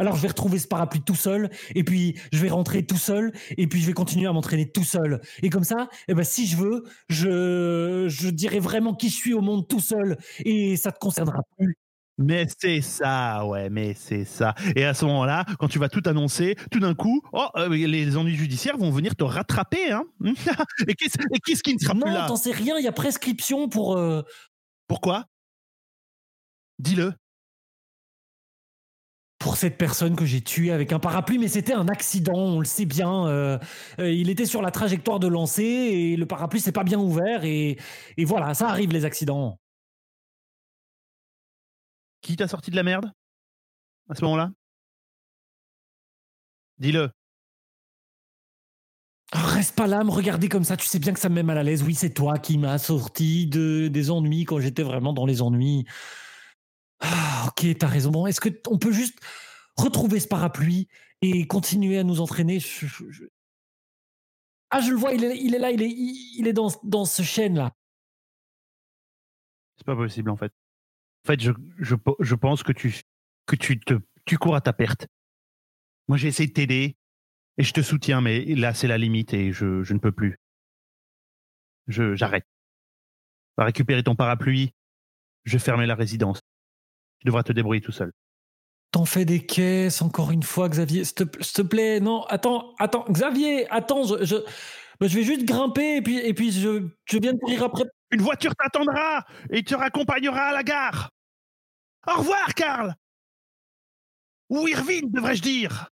Alors 0.00 0.16
je 0.16 0.22
vais 0.22 0.28
retrouver 0.28 0.58
ce 0.58 0.66
parapluie 0.66 1.02
tout 1.02 1.14
seul, 1.14 1.50
et 1.74 1.84
puis 1.84 2.18
je 2.32 2.38
vais 2.38 2.48
rentrer 2.48 2.86
tout 2.86 2.96
seul, 2.96 3.32
et 3.58 3.66
puis 3.66 3.82
je 3.82 3.86
vais 3.86 3.92
continuer 3.92 4.26
à 4.26 4.32
m'entraîner 4.32 4.70
tout 4.70 4.82
seul. 4.82 5.20
Et 5.42 5.50
comme 5.50 5.62
ça, 5.62 5.88
eh 6.08 6.14
ben, 6.14 6.24
si 6.24 6.46
je 6.46 6.56
veux, 6.56 6.84
je, 7.10 8.06
je 8.08 8.28
dirai 8.30 8.60
vraiment 8.60 8.94
qui 8.94 9.10
je 9.10 9.14
suis 9.16 9.34
au 9.34 9.42
monde 9.42 9.68
tout 9.68 9.78
seul, 9.80 10.16
et 10.44 10.76
ça 10.78 10.90
te 10.90 10.98
concernera 10.98 11.42
plus. 11.58 11.76
Mais 12.16 12.46
c'est 12.58 12.80
ça, 12.80 13.44
ouais, 13.46 13.68
mais 13.70 13.94
c'est 13.94 14.24
ça. 14.24 14.54
Et 14.74 14.84
à 14.84 14.92
ce 14.94 15.04
moment-là, 15.06 15.44
quand 15.58 15.68
tu 15.68 15.78
vas 15.78 15.88
tout 15.90 16.02
annoncer, 16.06 16.54
tout 16.70 16.80
d'un 16.80 16.94
coup, 16.94 17.20
oh, 17.32 17.48
euh, 17.56 17.68
les 17.68 18.16
ennuis 18.16 18.36
judiciaires 18.36 18.76
vont 18.78 18.90
venir 18.90 19.16
te 19.16 19.24
rattraper. 19.24 19.92
Hein 19.92 20.04
et 20.88 20.94
qu'est-ce 20.94 21.62
qui 21.62 21.74
ne 21.74 21.78
sera 21.78 21.94
plus 21.94 22.00
Non, 22.00 22.12
là? 22.12 22.26
t'en 22.26 22.36
sais 22.36 22.52
rien, 22.52 22.76
il 22.78 22.84
y 22.84 22.88
a 22.88 22.92
prescription 22.92 23.68
pour... 23.68 23.96
euh, 23.96 24.22
Pourquoi? 24.86 25.24
Dis-le. 26.78 27.12
Pour 29.40 29.56
cette 29.56 29.78
personne 29.78 30.16
que 30.16 30.26
j'ai 30.26 30.42
tuée 30.42 30.70
avec 30.70 30.92
un 30.92 31.00
parapluie, 31.00 31.38
mais 31.38 31.48
c'était 31.48 31.72
un 31.72 31.88
accident, 31.88 32.34
on 32.36 32.60
le 32.60 32.66
sait 32.66 32.84
bien. 32.84 33.26
euh, 33.26 33.58
euh, 33.98 34.12
il 34.12 34.28
était 34.30 34.46
sur 34.46 34.62
la 34.62 34.70
trajectoire 34.70 35.18
de 35.18 35.26
lancer 35.28 35.64
et 35.64 36.16
le 36.16 36.26
parapluie 36.26 36.60
s'est 36.60 36.72
pas 36.72 36.84
bien 36.84 36.98
ouvert 37.00 37.44
et, 37.44 37.78
et 38.18 38.24
voilà, 38.26 38.54
ça 38.54 38.68
arrive 38.68 38.92
les 38.92 39.06
accidents. 39.06 39.58
Qui 42.22 42.36
t'a 42.36 42.48
sorti 42.48 42.70
de 42.70 42.76
la 42.76 42.82
merde 42.82 43.12
À 44.10 44.14
ce 44.14 44.24
moment-là? 44.24 44.50
Dis-le. 46.78 47.12
Ah, 49.32 49.46
Reste 49.46 49.76
pas 49.76 49.86
là, 49.86 50.02
me 50.02 50.10
regarder 50.10 50.48
comme 50.48 50.64
ça, 50.64 50.76
tu 50.76 50.86
sais 50.86 50.98
bien 50.98 51.12
que 51.12 51.20
ça 51.20 51.28
me 51.28 51.36
met 51.36 51.42
mal 51.44 51.56
à 51.58 51.62
l'aise. 51.62 51.82
Oui, 51.84 51.94
c'est 51.94 52.10
toi 52.10 52.38
qui 52.38 52.58
m'as 52.58 52.78
sorti 52.78 53.46
de, 53.46 53.86
des 53.88 54.10
ennuis 54.10 54.44
quand 54.44 54.58
j'étais 54.58 54.82
vraiment 54.82 55.12
dans 55.12 55.24
les 55.26 55.40
ennuis. 55.40 55.86
Ah, 57.00 57.48
ok, 57.48 57.66
t'as 57.78 57.86
raison. 57.86 58.10
Bon, 58.10 58.26
est-ce 58.26 58.40
que 58.40 58.48
t- 58.48 58.60
on 58.70 58.78
peut 58.78 58.92
juste 58.92 59.18
retrouver 59.76 60.20
ce 60.20 60.28
parapluie 60.28 60.88
et 61.22 61.46
continuer 61.46 61.98
à 61.98 62.04
nous 62.04 62.20
entraîner? 62.20 62.58
Ah, 64.70 64.80
je 64.80 64.90
le 64.90 64.96
vois, 64.96 65.12
il 65.12 65.24
est, 65.24 65.58
là, 65.58 65.70
il 65.70 66.46
est, 66.46 66.52
dans, 66.52 66.70
ce 67.04 67.22
chêne-là. 67.22 67.72
C'est 69.76 69.86
pas 69.86 69.96
possible 69.96 70.30
en 70.30 70.36
fait. 70.36 70.52
En 71.24 71.28
fait, 71.28 71.40
je, 71.40 71.52
je, 71.78 71.94
pe- 71.94 72.16
je 72.20 72.34
pense 72.34 72.62
que 72.62 72.72
tu, 72.72 72.94
cours 74.38 74.54
à 74.54 74.60
ta 74.60 74.72
perte. 74.72 75.06
Moi, 76.08 76.18
j'ai 76.18 76.28
essayé 76.28 76.48
de 76.48 76.52
t'aider 76.52 76.96
et 77.56 77.62
je 77.62 77.72
te 77.72 77.82
soutiens, 77.82 78.20
mais 78.20 78.44
là, 78.54 78.74
c'est 78.74 78.88
la 78.88 78.98
limite 78.98 79.32
et 79.34 79.52
je, 79.52 79.92
ne 79.92 79.98
peux 79.98 80.12
plus. 80.12 80.38
J'arrête. 81.88 82.46
Va 83.56 83.64
récupérer 83.64 84.02
ton 84.02 84.14
parapluie. 84.14 84.72
Je 85.44 85.52
vais 85.52 85.58
la 85.86 85.94
résidence. 85.94 86.39
Tu 87.20 87.26
devras 87.26 87.42
te 87.42 87.52
débrouiller 87.52 87.80
tout 87.80 87.92
seul. 87.92 88.12
T'en 88.92 89.04
fais 89.04 89.24
des 89.24 89.44
caisses, 89.46 90.02
encore 90.02 90.30
une 90.30 90.42
fois, 90.42 90.68
Xavier. 90.68 91.04
S'il 91.04 91.14
te, 91.14 91.42
s'il 91.42 91.52
te 91.52 91.62
plaît, 91.62 92.00
non, 92.00 92.24
attends, 92.24 92.74
attends, 92.78 93.04
Xavier, 93.08 93.70
attends, 93.70 94.04
je, 94.04 94.24
je, 94.24 94.36
bah, 94.98 95.06
je 95.06 95.16
vais 95.16 95.22
juste 95.22 95.44
grimper 95.44 95.96
et 95.96 96.02
puis, 96.02 96.18
et 96.18 96.34
puis 96.34 96.50
je, 96.50 96.88
je 97.04 97.18
viens 97.18 97.34
de 97.34 97.38
courir 97.38 97.62
après. 97.64 97.84
Une 98.10 98.22
voiture 98.22 98.52
t'attendra 98.56 99.24
et 99.50 99.62
te 99.62 99.74
raccompagnera 99.74 100.48
à 100.48 100.52
la 100.52 100.64
gare. 100.64 101.10
Au 102.08 102.18
revoir, 102.18 102.54
Karl. 102.54 102.94
Ou 104.48 104.66
Irvine, 104.66 105.08
devrais-je 105.12 105.42
dire. 105.42 105.88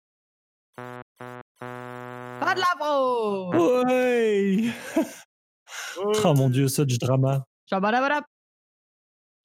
Pas 1.60 2.54
de 2.54 2.60
l'avro 2.60 3.54
Ouais 3.84 4.72
Oh 6.24 6.34
mon 6.34 6.50
dieu, 6.50 6.66
such 6.68 6.98
drama. 6.98 7.44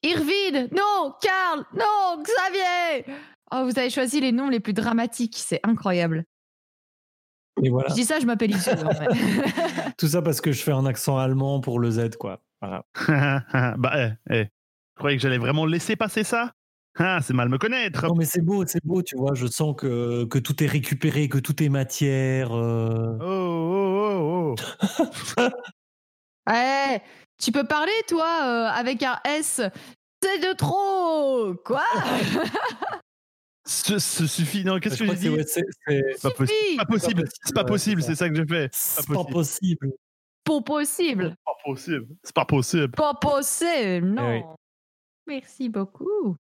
Irvine 0.04 0.68
Non 0.72 1.14
Karl 1.20 1.64
Non 1.74 2.22
Xavier 2.22 3.04
Oh, 3.52 3.64
vous 3.64 3.78
avez 3.78 3.90
choisi 3.90 4.20
les 4.20 4.32
noms 4.32 4.48
les 4.48 4.60
plus 4.60 4.72
dramatiques, 4.72 5.36
c'est 5.38 5.60
incroyable. 5.62 6.24
Et 7.62 7.70
voilà. 7.70 7.88
Je 7.90 7.94
dis 7.94 8.04
ça, 8.04 8.18
je 8.18 8.26
m'appelle 8.26 8.52
fait. 8.54 8.76
Tout 9.98 10.08
ça 10.08 10.22
parce 10.22 10.40
que 10.40 10.50
je 10.52 10.62
fais 10.62 10.72
un 10.72 10.86
accent 10.86 11.18
allemand 11.18 11.60
pour 11.60 11.78
le 11.78 11.90
Z, 11.90 12.16
quoi. 12.18 12.40
Voilà. 12.60 12.84
bah, 13.78 13.92
eh, 13.96 14.10
eh. 14.30 14.44
Je 14.44 14.98
croyais 14.98 15.16
que 15.16 15.22
j'allais 15.22 15.38
vraiment 15.38 15.66
laisser 15.66 15.94
passer 15.96 16.24
ça 16.24 16.52
Ah, 16.98 17.20
c'est 17.22 17.34
mal 17.34 17.48
me 17.48 17.58
connaître. 17.58 18.06
Non, 18.06 18.14
mais 18.16 18.24
c'est 18.24 18.40
beau, 18.40 18.64
c'est 18.66 18.84
beau, 18.84 19.02
tu 19.02 19.16
vois. 19.16 19.34
Je 19.34 19.46
sens 19.46 19.74
que, 19.76 20.24
que 20.24 20.38
tout 20.38 20.62
est 20.64 20.66
récupéré, 20.66 21.28
que 21.28 21.38
tout 21.38 21.62
est 21.62 21.68
matière. 21.68 22.52
euh. 22.52 23.16
Oh, 23.20 24.54
oh, 24.54 24.54
oh, 24.58 25.38
oh. 25.38 25.48
Eh, 26.50 26.98
tu 27.38 27.52
peux 27.52 27.64
parler, 27.66 27.92
toi, 28.08 28.26
euh, 28.44 28.66
avec 28.68 29.02
un 29.02 29.18
S? 29.24 29.60
C'est 30.22 30.38
de 30.38 30.54
trop 30.56 31.54
Quoi? 31.64 31.84
Ce, 33.66 33.98
ce 33.98 34.26
suffit. 34.26 34.62
Non, 34.64 34.78
qu'est-ce 34.78 34.98
que 34.98 35.06
j'ai 35.06 35.14
dit? 35.14 35.22
c'est- 35.46 35.62
ouais, 35.88 36.12
c'est- 36.16 36.22
pas 36.22 36.30
possible. 36.30 36.48
Suffit 36.50 36.76
Pas 36.76 36.84
possible. 36.84 37.24
C'est 37.42 37.54
pas 37.54 37.64
possible. 37.64 38.02
c'est 38.02 38.14
ça 38.14 38.28
que 38.28 38.34
j'ai 38.34 38.46
fait. 38.46 38.68
C'est 38.72 39.06
Pas 39.06 39.24
possible. 39.24 39.92
Pas 40.44 40.60
possible 40.60 41.36
Pas 41.44 41.52
possible. 41.64 42.06
C'est 42.22 42.34
pas 42.34 42.44
possible. 42.44 42.90
Pas 42.90 43.14
possible 43.14 44.06
Non 44.08 44.30
Eh 44.30 44.36
oui. 44.38 44.42
Merci 45.26 45.68
beaucoup. 45.70 46.36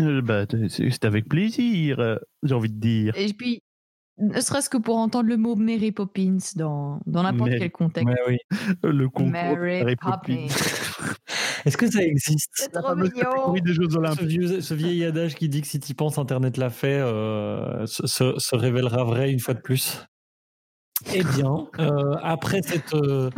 Euh, 0.00 0.20
Bah, 0.20 0.46
c'est 0.68 0.90
c'est 0.90 1.04
avec 1.04 1.28
plaisir. 1.28 2.00
euh, 2.00 2.16
J'ai 2.42 2.54
envie 2.54 2.70
de 2.70 2.80
dire. 2.80 3.16
Et 3.16 3.32
puis, 3.32 3.60
ne 4.18 4.40
serait-ce 4.40 4.68
que 4.70 4.76
pour 4.78 4.96
entendre 4.96 5.28
le 5.28 5.36
mot 5.36 5.54
Mary 5.56 5.92
Poppins 5.92 6.38
dans, 6.56 7.00
dans 7.06 7.22
n'importe 7.22 7.50
quel 7.58 7.70
contexte. 7.70 8.08
Ouais, 8.26 8.38
oui. 8.52 8.58
Le 8.82 9.08
concours. 9.08 9.30
Mary 9.30 9.96
Poppins. 9.96 10.46
Poppins. 10.46 10.46
Est-ce 11.64 11.76
que 11.76 11.90
ça 11.90 12.02
existe 12.02 12.50
C'est 12.54 12.72
trop 12.72 12.94
mignon 12.94 13.52
des 13.52 13.72
Jeux 13.72 13.88
ce, 13.90 13.96
Olympiques? 13.98 14.26
vieux, 14.26 14.60
ce 14.60 14.74
vieil 14.74 15.04
adage 15.04 15.34
qui 15.34 15.48
dit 15.48 15.60
que 15.60 15.66
si 15.66 15.80
tu 15.80 15.94
penses 15.94 16.18
Internet 16.18 16.56
l'a 16.56 16.70
fait, 16.70 17.00
euh, 17.00 17.84
se, 17.86 18.06
se- 18.06 18.38
se 18.38 18.56
révélera 18.56 19.04
vrai 19.04 19.30
une 19.30 19.40
fois 19.40 19.54
de 19.54 19.60
plus. 19.60 20.04
Eh 21.14 21.22
bien, 21.22 21.68
euh, 21.78 22.14
après 22.22 22.60
cette, 22.62 22.94
euh, 22.94 23.30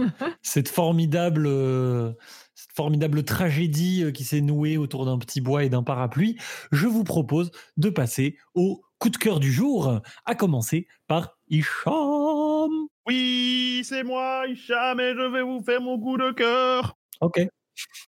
cette 0.43 0.69
formidable, 0.69 1.45
euh, 1.47 2.13
cette 2.55 2.75
formidable 2.75 3.23
tragédie 3.23 4.11
qui 4.15 4.25
s'est 4.25 4.41
nouée 4.41 4.77
autour 4.79 5.05
d'un 5.05 5.19
petit 5.19 5.41
bois 5.43 5.65
et 5.65 5.69
d'un 5.69 5.83
parapluie, 5.83 6.39
je 6.73 6.87
vous 6.87 7.05
propose 7.05 7.51
de 7.77 7.91
passer 7.91 8.37
au 8.55 8.83
coup 9.01 9.09
de 9.09 9.17
cœur 9.17 9.41
du 9.41 9.51
jour, 9.51 10.01
à 10.27 10.35
commencer 10.37 10.87
par 11.09 11.37
Hicham. 11.49 12.71
Oui, 13.07 13.83
c'est 13.83 14.05
moi, 14.05 14.45
Hicham, 14.47 15.01
et 15.01 15.15
je 15.15 15.33
vais 15.33 15.43
vous 15.43 15.63
faire 15.65 15.81
mon 15.81 15.99
coup 15.99 16.17
de 16.17 16.31
cœur. 16.31 16.97
Ok. 17.21 17.41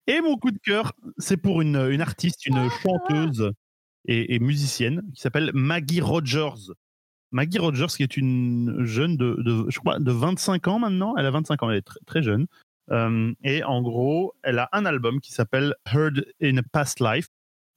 Et 0.06 0.20
mon 0.20 0.36
coup 0.36 0.50
de 0.50 0.58
cœur, 0.58 0.92
c'est 1.18 1.38
pour 1.38 1.62
une, 1.62 1.76
une 1.76 2.02
artiste, 2.02 2.46
une 2.46 2.68
chanteuse 2.82 3.52
et, 4.06 4.34
et 4.34 4.38
musicienne 4.38 5.02
qui 5.14 5.20
s'appelle 5.22 5.50
Maggie 5.54 6.02
Rogers. 6.02 6.72
Maggie 7.32 7.58
Rogers, 7.58 7.86
qui 7.96 8.02
est 8.02 8.16
une 8.16 8.84
jeune 8.84 9.16
de, 9.16 9.36
de, 9.38 9.68
je 9.70 9.78
crois, 9.80 9.98
de 9.98 10.12
25 10.12 10.68
ans 10.68 10.78
maintenant. 10.78 11.16
Elle 11.16 11.26
a 11.26 11.30
25 11.30 11.62
ans, 11.62 11.70
elle 11.70 11.78
est 11.78 11.82
très, 11.82 12.00
très 12.06 12.22
jeune. 12.22 12.46
Euh, 12.90 13.32
et 13.42 13.64
en 13.64 13.80
gros, 13.80 14.34
elle 14.42 14.58
a 14.58 14.68
un 14.72 14.84
album 14.84 15.20
qui 15.20 15.32
s'appelle 15.32 15.74
Heard 15.92 16.24
in 16.42 16.58
a 16.58 16.62
Past 16.62 17.00
Life. 17.00 17.28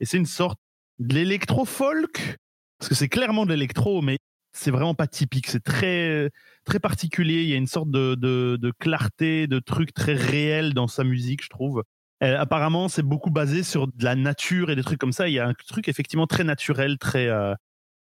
Et 0.02 0.06
c'est 0.06 0.18
une 0.18 0.26
sorte 0.26 0.60
de 1.00 1.16
l'électro-folk. 1.16 2.38
Parce 2.80 2.90
que 2.90 2.96
c'est 2.96 3.10
clairement 3.10 3.46
de 3.46 3.52
l'électro, 3.52 4.02
mais 4.02 4.18
c'est 4.54 4.72
vraiment 4.72 4.96
pas 4.96 5.08
typique. 5.08 5.48
C'est 5.48 5.64
très, 5.64 6.32
très 6.66 6.80
particulier. 6.80 7.44
Il 7.44 7.50
y 7.50 7.54
a 7.54 7.58
une 7.58 7.68
sorte 7.68 7.92
de, 7.92 8.16
de, 8.16 8.72
clarté, 8.80 9.48
de 9.48 9.60
trucs 9.60 9.94
très 9.94 10.14
réels 10.14 10.74
dans 10.74 10.88
sa 10.88 11.04
musique, 11.04 11.44
je 11.44 11.50
trouve. 11.50 11.84
Elle- 12.20 12.36
apparemment, 12.36 12.88
c'est 12.88 13.04
beaucoup 13.04 13.30
basé 13.30 13.64
sur 13.64 13.88
de 13.88 14.04
la 14.04 14.16
nature 14.16 14.72
et 14.72 14.76
des 14.76 14.84
trucs 14.84 15.00
comme 15.00 15.12
ça. 15.14 15.28
Il 15.28 15.34
y 15.34 15.40
a 15.40 15.48
un 15.48 15.54
truc 15.54 15.88
effectivement 15.88 16.28
très 16.28 16.44
naturel, 16.44 16.98
très, 16.98 17.28
euh, 17.28 17.54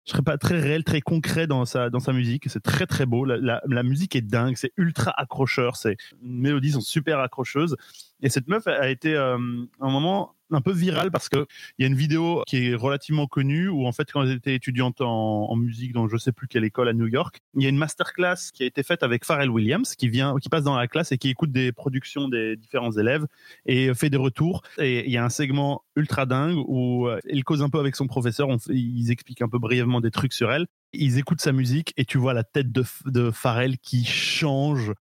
je 0.06 0.12
serais 0.12 0.22
pas 0.22 0.38
très 0.38 0.58
réel, 0.58 0.82
très 0.84 1.00
concret 1.00 1.46
dans 1.46 1.64
sa 1.64 1.90
dans 1.90 2.00
sa 2.00 2.12
musique. 2.12 2.48
C'est 2.48 2.62
très 2.62 2.86
très 2.86 3.06
beau. 3.06 3.24
La, 3.24 3.82
musique 3.84 4.16
est 4.16 4.22
dingue. 4.22 4.56
C'est 4.56 4.72
ultra 4.76 5.12
accrocheur. 5.16 5.76
Les 5.84 5.96
mélodies 6.22 6.72
sont 6.72 6.80
super 6.80 7.20
accrocheuses. 7.20 7.76
Et 8.20 8.28
cette 8.28 8.48
meuf 8.48 8.66
a 8.66 8.88
été 8.88 9.14
euh, 9.14 9.38
un 9.80 9.90
moment 9.90 10.34
un 10.52 10.60
peu 10.60 10.72
virale 10.72 11.10
parce 11.10 11.28
que 11.28 11.46
il 11.78 11.82
y 11.82 11.84
a 11.84 11.88
une 11.88 11.96
vidéo 11.96 12.42
qui 12.46 12.68
est 12.68 12.74
relativement 12.74 13.26
connue 13.26 13.68
où 13.68 13.86
en 13.86 13.92
fait 13.92 14.10
quand 14.12 14.22
elle 14.22 14.32
était 14.32 14.54
étudiante 14.54 15.00
en, 15.00 15.54
musique 15.56 15.92
dans 15.92 16.08
je 16.08 16.16
sais 16.16 16.32
plus 16.32 16.48
quelle 16.48 16.64
école 16.64 16.88
à 16.88 16.92
New 16.92 17.06
York, 17.06 17.40
il 17.54 17.62
y 17.62 17.66
a 17.66 17.68
une 17.68 17.76
masterclass 17.76 18.50
qui 18.52 18.62
a 18.62 18.66
été 18.66 18.82
faite 18.82 19.02
avec 19.02 19.24
Pharrell 19.24 19.50
Williams 19.50 19.94
qui 19.94 20.08
vient 20.08 20.34
qui 20.40 20.48
passe 20.48 20.64
dans 20.64 20.76
la 20.76 20.88
classe 20.88 21.12
et 21.12 21.18
qui 21.18 21.28
écoute 21.28 21.52
des 21.52 21.72
productions 21.72 22.28
des 22.28 22.56
différents 22.56 22.92
élèves 22.92 23.26
et 23.66 23.92
fait 23.94 24.10
des 24.10 24.16
retours. 24.16 24.62
Et 24.78 25.06
il 25.06 25.12
y 25.12 25.16
a 25.16 25.24
un 25.24 25.30
segment 25.30 25.82
ultra 25.96 26.26
dingue 26.26 26.62
où 26.66 27.06
euh, 27.06 27.20
il 27.28 27.44
cause 27.44 27.62
un 27.62 27.68
peu 27.68 27.78
avec 27.78 27.96
son 27.96 28.06
professeur. 28.06 28.48
Ils 28.68 29.10
expliquent 29.10 29.42
un 29.42 29.48
peu 29.48 29.58
brièvement 29.58 30.00
des 30.00 30.10
trucs 30.10 30.32
sur 30.32 30.52
elle. 30.52 30.66
Ils 30.92 31.18
écoutent 31.18 31.40
sa 31.40 31.52
musique 31.52 31.92
et 31.96 32.04
tu 32.04 32.18
vois 32.18 32.34
la 32.34 32.44
tête 32.44 32.70
de, 32.72 32.84
de 33.06 33.30
Pharrell 33.30 33.78
qui 33.78 34.04
change. 34.04 34.92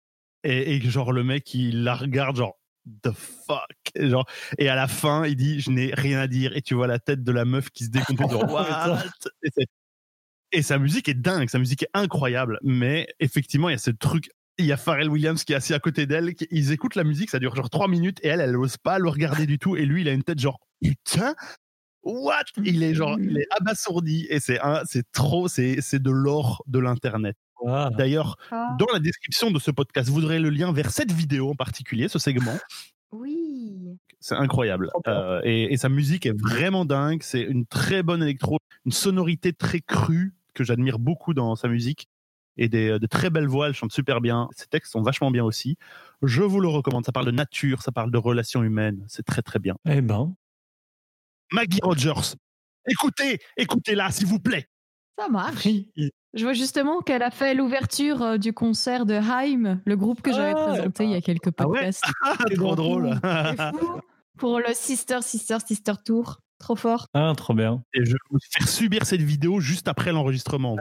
Et, 0.44 0.76
et 0.76 0.82
genre, 0.82 1.12
le 1.12 1.24
mec, 1.24 1.54
il 1.54 1.84
la 1.84 1.96
regarde, 1.96 2.38
genre, 2.38 2.58
the 3.04 3.12
fuck? 3.12 3.68
Et, 3.96 4.10
genre, 4.10 4.26
et 4.58 4.70
à 4.70 4.76
la 4.76 4.88
fin, 4.88 5.26
il 5.26 5.36
dit, 5.36 5.60
je 5.60 5.70
n'ai 5.72 5.94
rien 5.94 6.20
à 6.20 6.28
dire. 6.28 6.56
Et 6.56 6.62
tu 6.62 6.74
vois 6.74 6.88
la 6.88 7.00
tête 7.00 7.24
de 7.24 7.32
la 7.32 7.46
meuf 7.46 7.70
qui 7.70 7.86
se 7.86 7.90
décompose. 8.26 8.32
genre, 8.32 8.52
What? 8.52 9.04
et, 10.52 10.62
sa 10.62 10.78
musique 10.80 11.08
est 11.10 11.14
dingue, 11.14 11.50
sa 11.50 11.60
musique 11.60 11.84
est 11.84 11.90
incroyable. 11.94 12.60
Mais 12.64 13.08
effectivement, 13.20 13.70
il 13.70 13.74
y 13.74 13.76
a 13.76 13.80
ce 13.80 13.92
truc 13.92 14.30
il 14.58 14.66
y 14.66 14.72
a 14.74 14.78
Pharrell 14.78 15.10
Williams 15.10 15.44
qui 15.44 15.54
est 15.54 15.56
assis 15.56 15.74
à 15.74 15.80
côté 15.80 16.06
d'elle. 16.06 16.36
qui- 16.36 16.48
Ils 16.52 16.72
écoutent 16.72 16.96
la 16.96 17.04
musique, 17.06 17.30
ça 17.32 17.40
dure 17.40 17.56
genre 17.56 17.70
trois 17.70 17.88
minutes 17.88 18.20
et 18.22 18.28
elle, 18.28 18.42
elle 18.42 18.52
n'ose 18.52 18.78
pas 18.78 19.00
le 19.00 19.10
regarder 19.10 19.48
du 19.48 19.58
tout. 19.58 19.76
Et 19.76 19.86
lui, 19.86 20.02
il 20.02 20.10
a 20.10 20.12
une 20.12 20.24
tête 20.24 20.40
genre 20.40 20.60
putain, 20.84 21.34
what? 22.04 22.44
Il 22.64 22.84
est 22.84 22.94
genre, 22.94 23.18
il 23.20 23.38
est 23.40 23.48
abasourdi 23.60 24.28
et 24.30 24.40
c'est 24.40 24.60
un, 24.60 24.82
c'est 24.86 25.10
trop, 25.14 25.48
c'est 25.48 25.82
c'est 25.82 26.02
de 26.02 26.12
l'or 26.12 26.64
de 26.68 26.78
l'internet. 26.80 27.38
Voilà. 27.62 27.90
D'ailleurs, 27.92 28.38
Ah, 28.52 28.76
dans 28.80 28.88
la 28.94 29.00
description 29.00 29.52
de 29.52 29.60
ce 29.60 29.72
podcast, 29.72 30.10
vous 30.10 30.24
aurez 30.26 30.40
le 30.40 30.50
lien 30.50 30.72
vers 30.72 30.90
cette 30.92 31.12
vidéo 31.12 31.52
en 31.52 31.56
particulier, 31.56 32.08
ce 32.08 32.20
segment. 32.20 32.58
Oui. 33.12 33.98
C'est 34.20 34.36
incroyable. 34.36 34.90
Euh, 35.08 35.42
et, 35.44 35.74
et 35.74 35.78
sa 35.78 35.90
musique 35.90 36.26
est 36.26 36.40
vraiment 36.40 36.86
dingue. 36.86 37.24
C'est 37.24 37.42
une 37.42 37.66
très 37.66 38.04
bonne 38.04 38.22
électro, 38.24 38.60
une 38.86 38.92
sonorité 38.92 39.52
très 39.54 39.80
crue 39.82 40.34
que 40.54 40.64
j'admire 40.64 41.00
beaucoup 41.00 41.34
dans 41.34 41.56
sa 41.56 41.68
musique. 41.68 42.08
Et 42.58 42.68
des, 42.70 43.00
de 43.00 43.08
très 43.08 43.30
belles 43.30 43.48
voix, 43.48 43.68
elle 43.68 43.74
chante 43.74 43.92
super 43.94 44.22
bien. 44.22 44.48
Ses 44.56 44.68
textes 44.68 44.92
sont 44.92 45.02
vachement 45.02 45.32
bien 45.32 45.44
aussi. 45.44 45.78
Je 46.22 46.44
vous 46.44 46.60
le 46.60 46.68
recommande. 46.68 47.06
Ça 47.06 47.12
parle 47.12 47.26
de 47.26 47.32
nature, 47.32 47.82
ça 47.82 47.92
parle 47.92 48.12
de 48.12 48.18
relations 48.18 48.62
humaines. 48.62 49.04
C'est 49.08 49.24
très 49.26 49.42
très 49.42 49.58
bien. 49.60 49.76
Eh 49.90 50.02
ben, 50.02 50.36
Maggie 51.52 51.80
Rogers. 51.82 52.36
Écoutez, 52.88 53.40
écoutez-la, 53.58 54.12
s'il 54.12 54.28
vous 54.28 54.40
plaît. 54.40 54.68
Ça 55.22 55.30
marche. 55.30 55.68
Je 56.34 56.44
vois 56.44 56.54
justement 56.54 57.02
qu'elle 57.02 57.22
a 57.24 57.30
fait 57.32 57.54
l'ouverture 57.54 58.22
euh, 58.22 58.38
du 58.38 58.54
concert 58.54 59.06
de 59.06 59.14
Haim, 59.16 59.82
le 59.86 59.96
groupe 59.98 60.22
que 60.22 60.32
j'avais 60.32 60.54
Ah, 60.58 60.66
présenté 60.72 61.04
il 61.04 61.12
y 61.12 61.16
a 61.16 61.22
quelques 61.22 61.50
Ah 61.58 61.68
ouais? 61.68 61.80
podcasts. 61.80 62.04
Ah, 62.24 62.36
C'est 62.48 62.56
trop 62.56 62.76
drôle. 62.76 63.20
C'est 63.24 63.78
fou. 63.80 64.00
Pour 64.38 64.58
le 64.60 64.74
Sister, 64.74 65.20
Sister, 65.22 65.58
Sister 65.66 65.94
Tour. 66.04 66.40
Trop 66.58 66.76
fort. 66.76 67.08
ah, 67.16 67.34
trop 67.36 67.54
bien. 67.56 67.84
Et 67.94 68.06
je 68.06 68.12
vais 68.12 68.18
vous 68.30 68.38
faire 68.52 68.68
subir 68.68 69.04
cette 69.06 69.22
vidéo 69.22 69.60
juste 69.60 69.88
après 69.88 70.12
l'enregistrement. 70.12 70.78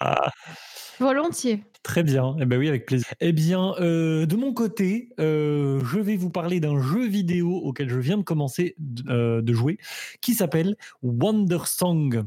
Volontiers. 1.00 1.64
Très 1.82 2.02
bien. 2.02 2.36
Eh 2.40 2.44
ben 2.46 2.58
oui, 2.58 2.68
avec 2.68 2.86
plaisir. 2.86 3.06
Eh 3.20 3.32
bien, 3.32 3.74
euh, 3.80 4.26
de 4.26 4.36
mon 4.36 4.52
côté, 4.52 5.10
euh, 5.18 5.80
je 5.84 5.98
vais 5.98 6.16
vous 6.16 6.30
parler 6.30 6.60
d'un 6.60 6.80
jeu 6.80 7.06
vidéo 7.06 7.52
auquel 7.56 7.88
je 7.88 7.98
viens 7.98 8.18
de 8.18 8.22
commencer 8.22 8.74
de, 8.78 9.10
euh, 9.10 9.42
de 9.42 9.52
jouer, 9.52 9.78
qui 10.20 10.34
s'appelle 10.34 10.76
Wonder 11.02 11.58
Song. 11.64 12.24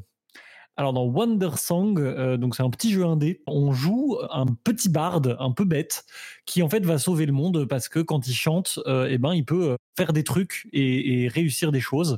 Alors 0.75 0.91
dans 0.91 1.05
Wonder 1.05 1.51
Song, 1.55 1.99
euh, 1.99 2.36
donc 2.38 2.55
c'est 2.55 2.63
un 2.63 2.69
petit 2.71 2.91
jeu 2.91 3.05
indé, 3.05 3.43
on 3.45 3.73
joue 3.73 4.17
un 4.31 4.47
petit 4.47 4.89
barde 4.89 5.38
un 5.39 5.51
peu 5.51 5.65
bête 5.65 6.03
qui 6.47 6.63
en 6.63 6.69
fait 6.69 6.83
va 6.83 6.97
sauver 6.97 7.27
le 7.27 7.31
monde 7.31 7.65
parce 7.65 7.89
que 7.89 7.99
quand 7.99 8.27
il 8.27 8.33
chante, 8.33 8.79
euh, 8.88 9.07
eh 9.09 9.19
ben 9.19 9.36
il 9.36 9.45
peut 9.45 9.71
euh, 9.71 9.75
faire 9.95 10.13
des 10.13 10.23
trucs 10.23 10.67
et, 10.73 11.27
réussir 11.27 11.71
des 11.71 11.79
choses. 11.79 12.17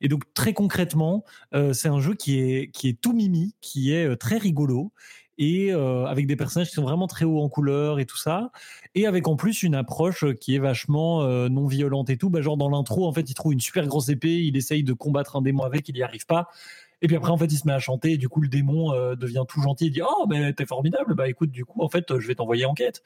Et 0.00 0.08
donc 0.08 0.24
très 0.34 0.54
concrètement, 0.54 1.24
c'est 1.72 1.88
un 1.88 2.00
jeu 2.00 2.14
qui 2.14 2.40
est 2.40 2.70
qui 2.72 2.88
est 2.88 3.00
tout 3.00 3.12
mimi, 3.12 3.54
qui 3.60 3.92
est 3.92 4.16
très 4.16 4.38
rigolo 4.38 4.92
et 5.38 5.72
avec 5.72 6.26
des 6.26 6.36
personnages 6.36 6.68
qui 6.68 6.74
sont 6.74 6.82
vraiment 6.82 7.06
très 7.06 7.24
hauts 7.24 7.40
en 7.40 7.48
couleur 7.48 8.00
et 8.00 8.04
tout 8.04 8.16
ça, 8.16 8.50
et 8.94 9.06
avec 9.06 9.28
en 9.28 9.36
plus 9.36 9.62
une 9.62 9.74
approche 9.74 10.24
qui 10.40 10.56
est 10.56 10.58
vachement 10.58 11.24
non 11.48 11.66
violente 11.66 12.10
et 12.10 12.16
tout. 12.16 12.28
Bah, 12.28 12.42
genre 12.42 12.56
dans 12.56 12.68
l'intro, 12.68 13.06
en 13.06 13.12
fait, 13.12 13.30
il 13.30 13.34
trouve 13.34 13.52
une 13.52 13.60
super 13.60 13.86
grosse 13.86 14.08
épée, 14.08 14.42
il 14.42 14.56
essaye 14.56 14.82
de 14.82 14.92
combattre 14.92 15.36
un 15.36 15.42
démon 15.42 15.62
avec, 15.62 15.88
il 15.88 15.94
n'y 15.94 16.02
arrive 16.02 16.26
pas. 16.26 16.48
Et 17.04 17.06
puis 17.06 17.16
après, 17.16 17.30
en 17.30 17.36
fait, 17.36 17.52
il 17.52 17.58
se 17.58 17.66
met 17.66 17.74
à 17.74 17.78
chanter, 17.78 18.12
et 18.12 18.16
du 18.16 18.30
coup, 18.30 18.40
le 18.40 18.48
démon 18.48 18.94
euh, 18.94 19.14
devient 19.14 19.44
tout 19.46 19.60
gentil, 19.60 19.88
il 19.88 19.90
dit 19.90 20.00
Oh, 20.02 20.26
mais 20.26 20.54
t'es 20.54 20.64
formidable, 20.64 21.14
bah 21.14 21.28
écoute, 21.28 21.50
du 21.50 21.66
coup, 21.66 21.82
en 21.82 21.90
fait, 21.90 22.18
je 22.18 22.26
vais 22.26 22.34
t'envoyer 22.34 22.64
en 22.64 22.72
quête. 22.72 23.02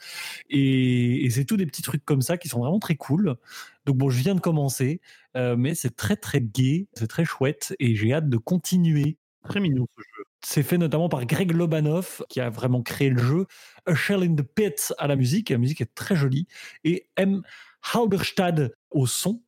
Et, 0.48 1.24
et 1.24 1.30
c'est 1.30 1.44
tout 1.44 1.56
des 1.56 1.66
petits 1.66 1.82
trucs 1.82 2.04
comme 2.04 2.22
ça 2.22 2.38
qui 2.38 2.46
sont 2.46 2.60
vraiment 2.60 2.78
très 2.78 2.94
cool. 2.94 3.34
Donc 3.86 3.96
bon, 3.96 4.08
je 4.08 4.20
viens 4.20 4.36
de 4.36 4.40
commencer, 4.40 5.00
euh, 5.36 5.56
mais 5.56 5.74
c'est 5.74 5.96
très 5.96 6.14
très 6.14 6.40
gai, 6.40 6.86
c'est 6.94 7.08
très 7.08 7.24
chouette, 7.24 7.74
et 7.80 7.96
j'ai 7.96 8.12
hâte 8.14 8.28
de 8.28 8.36
continuer. 8.36 9.18
Très 9.42 9.58
mignon 9.58 9.88
ce 9.96 10.02
jeu. 10.02 10.24
C'est 10.44 10.62
fait 10.62 10.78
notamment 10.78 11.08
par 11.08 11.26
Greg 11.26 11.50
Lobanov, 11.50 12.22
qui 12.28 12.40
a 12.40 12.50
vraiment 12.50 12.82
créé 12.82 13.10
le 13.10 13.20
jeu. 13.20 13.46
A 13.86 13.96
Shell 13.96 14.22
in 14.22 14.36
the 14.36 14.42
Pit 14.42 14.94
à 14.98 15.08
la 15.08 15.16
musique. 15.16 15.50
La 15.50 15.58
musique 15.58 15.80
est 15.80 15.92
très 15.92 16.14
jolie. 16.14 16.46
Et 16.84 17.08
M. 17.16 17.42
Halberstad 17.92 18.76
au 18.92 19.08
son. 19.08 19.42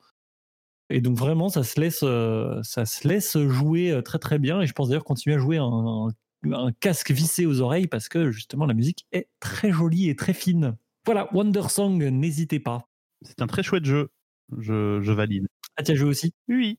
Et 0.90 1.00
donc 1.00 1.16
vraiment, 1.16 1.48
ça 1.48 1.62
se 1.62 1.80
laisse, 1.80 2.00
euh, 2.02 2.60
ça 2.62 2.84
se 2.84 3.06
laisse 3.06 3.38
jouer 3.38 3.90
euh, 3.92 4.02
très 4.02 4.18
très 4.18 4.38
bien. 4.38 4.60
Et 4.60 4.66
je 4.66 4.72
pense 4.72 4.88
d'ailleurs 4.88 5.04
continuer 5.04 5.36
à 5.36 5.38
jouer 5.38 5.58
un, 5.58 6.08
un 6.52 6.72
casque 6.80 7.10
vissé 7.12 7.46
aux 7.46 7.60
oreilles 7.60 7.86
parce 7.86 8.08
que 8.08 8.30
justement 8.32 8.66
la 8.66 8.74
musique 8.74 9.06
est 9.12 9.28
très 9.40 9.70
jolie 9.72 10.08
et 10.08 10.16
très 10.16 10.32
fine. 10.34 10.76
Voilà, 11.06 11.28
Wonder 11.34 11.62
Song, 11.68 12.02
n'hésitez 12.02 12.60
pas. 12.60 12.88
C'est 13.22 13.40
un 13.42 13.46
très 13.46 13.62
chouette 13.62 13.84
jeu. 13.84 14.10
Je, 14.58 15.00
je 15.00 15.12
valide. 15.12 15.46
Ah, 15.76 15.82
tu 15.82 15.92
as 15.92 15.94
joué 15.94 16.08
aussi? 16.08 16.32
Oui. 16.48 16.78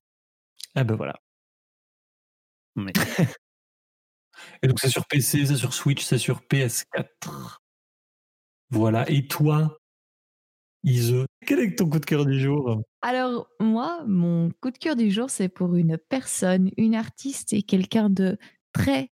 Ah 0.75 0.83
ben 0.83 0.95
voilà. 0.95 1.15
Mais 2.75 2.93
Et 4.63 4.67
donc 4.67 4.79
c'est 4.79 4.89
sur 4.89 5.05
PC, 5.07 5.45
c'est 5.45 5.55
sur 5.55 5.73
Switch, 5.73 6.03
c'est 6.03 6.17
sur 6.17 6.41
PS4. 6.41 7.59
Voilà. 8.71 9.07
Et 9.09 9.27
toi, 9.27 9.77
Ise, 10.83 11.25
quel 11.47 11.59
est 11.59 11.75
ton 11.75 11.89
coup 11.89 11.99
de 11.99 12.05
cœur 12.05 12.25
du 12.25 12.39
jour? 12.39 12.83
Alors, 13.01 13.47
moi, 13.59 14.03
mon 14.05 14.51
coup 14.61 14.69
de 14.69 14.77
cœur 14.77 14.95
du 14.95 15.09
jour, 15.09 15.29
c'est 15.29 15.49
pour 15.49 15.75
une 15.75 15.97
personne, 15.97 16.69
une 16.77 16.93
artiste 16.93 17.51
et 17.53 17.63
quelqu'un 17.63 18.09
de 18.09 18.37
très 18.73 19.11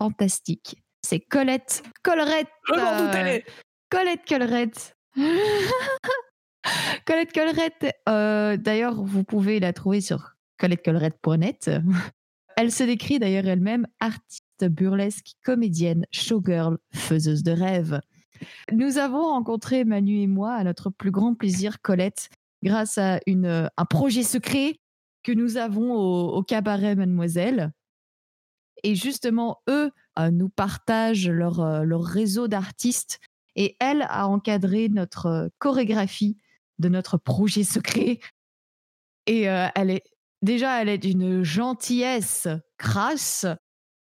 fantastique. 0.00 0.82
C'est 1.04 1.20
Colette 1.20 1.82
Collerette. 2.02 2.48
Euh, 2.70 3.40
Colette 3.90 4.24
Collerette. 4.28 4.96
Colette 7.06 7.32
Collerette. 7.32 7.96
euh, 8.08 8.56
d'ailleurs, 8.56 9.02
vous 9.02 9.24
pouvez 9.24 9.58
la 9.58 9.72
trouver 9.72 10.00
sur 10.00 10.34
colettecollerette.net. 10.58 11.70
Elle 12.56 12.72
se 12.72 12.84
décrit 12.84 13.18
d'ailleurs 13.18 13.46
elle-même 13.46 13.86
artiste 14.00 14.44
burlesque, 14.62 15.32
comédienne, 15.44 16.04
showgirl, 16.12 16.78
faiseuse 16.92 17.42
de 17.42 17.52
rêves. 17.52 18.00
Nous 18.72 18.98
avons 18.98 19.22
rencontré 19.22 19.84
Manu 19.84 20.20
et 20.20 20.26
moi 20.26 20.54
à 20.54 20.64
notre 20.64 20.90
plus 20.90 21.10
grand 21.10 21.34
plaisir, 21.34 21.80
Colette, 21.82 22.28
grâce 22.62 22.98
à 22.98 23.20
euh, 23.28 23.68
un 23.76 23.84
projet 23.84 24.22
secret 24.22 24.78
que 25.22 25.32
nous 25.32 25.56
avons 25.56 25.94
au, 25.94 26.42
cabaret 26.42 26.94
Mademoiselle. 26.94 27.72
Et 28.84 28.94
justement, 28.94 29.60
eux 29.68 29.90
euh, 30.18 30.30
nous 30.30 30.48
partagent 30.48 31.28
leur, 31.28 31.60
euh, 31.60 31.82
leur 31.82 32.04
réseau 32.04 32.48
d'artistes 32.48 33.18
et 33.56 33.76
elle 33.80 34.02
a 34.08 34.28
encadré 34.28 34.88
notre 34.88 35.50
chorégraphie 35.58 36.36
de 36.78 36.88
notre 36.88 37.18
projet 37.18 37.64
secret. 37.64 38.20
Et 39.26 39.42
elle 39.42 39.90
est 39.90 40.04
déjà, 40.42 40.80
elle 40.80 40.88
est 40.88 40.96
d'une 40.98 41.42
gentillesse 41.42 42.48
crasse, 42.78 43.46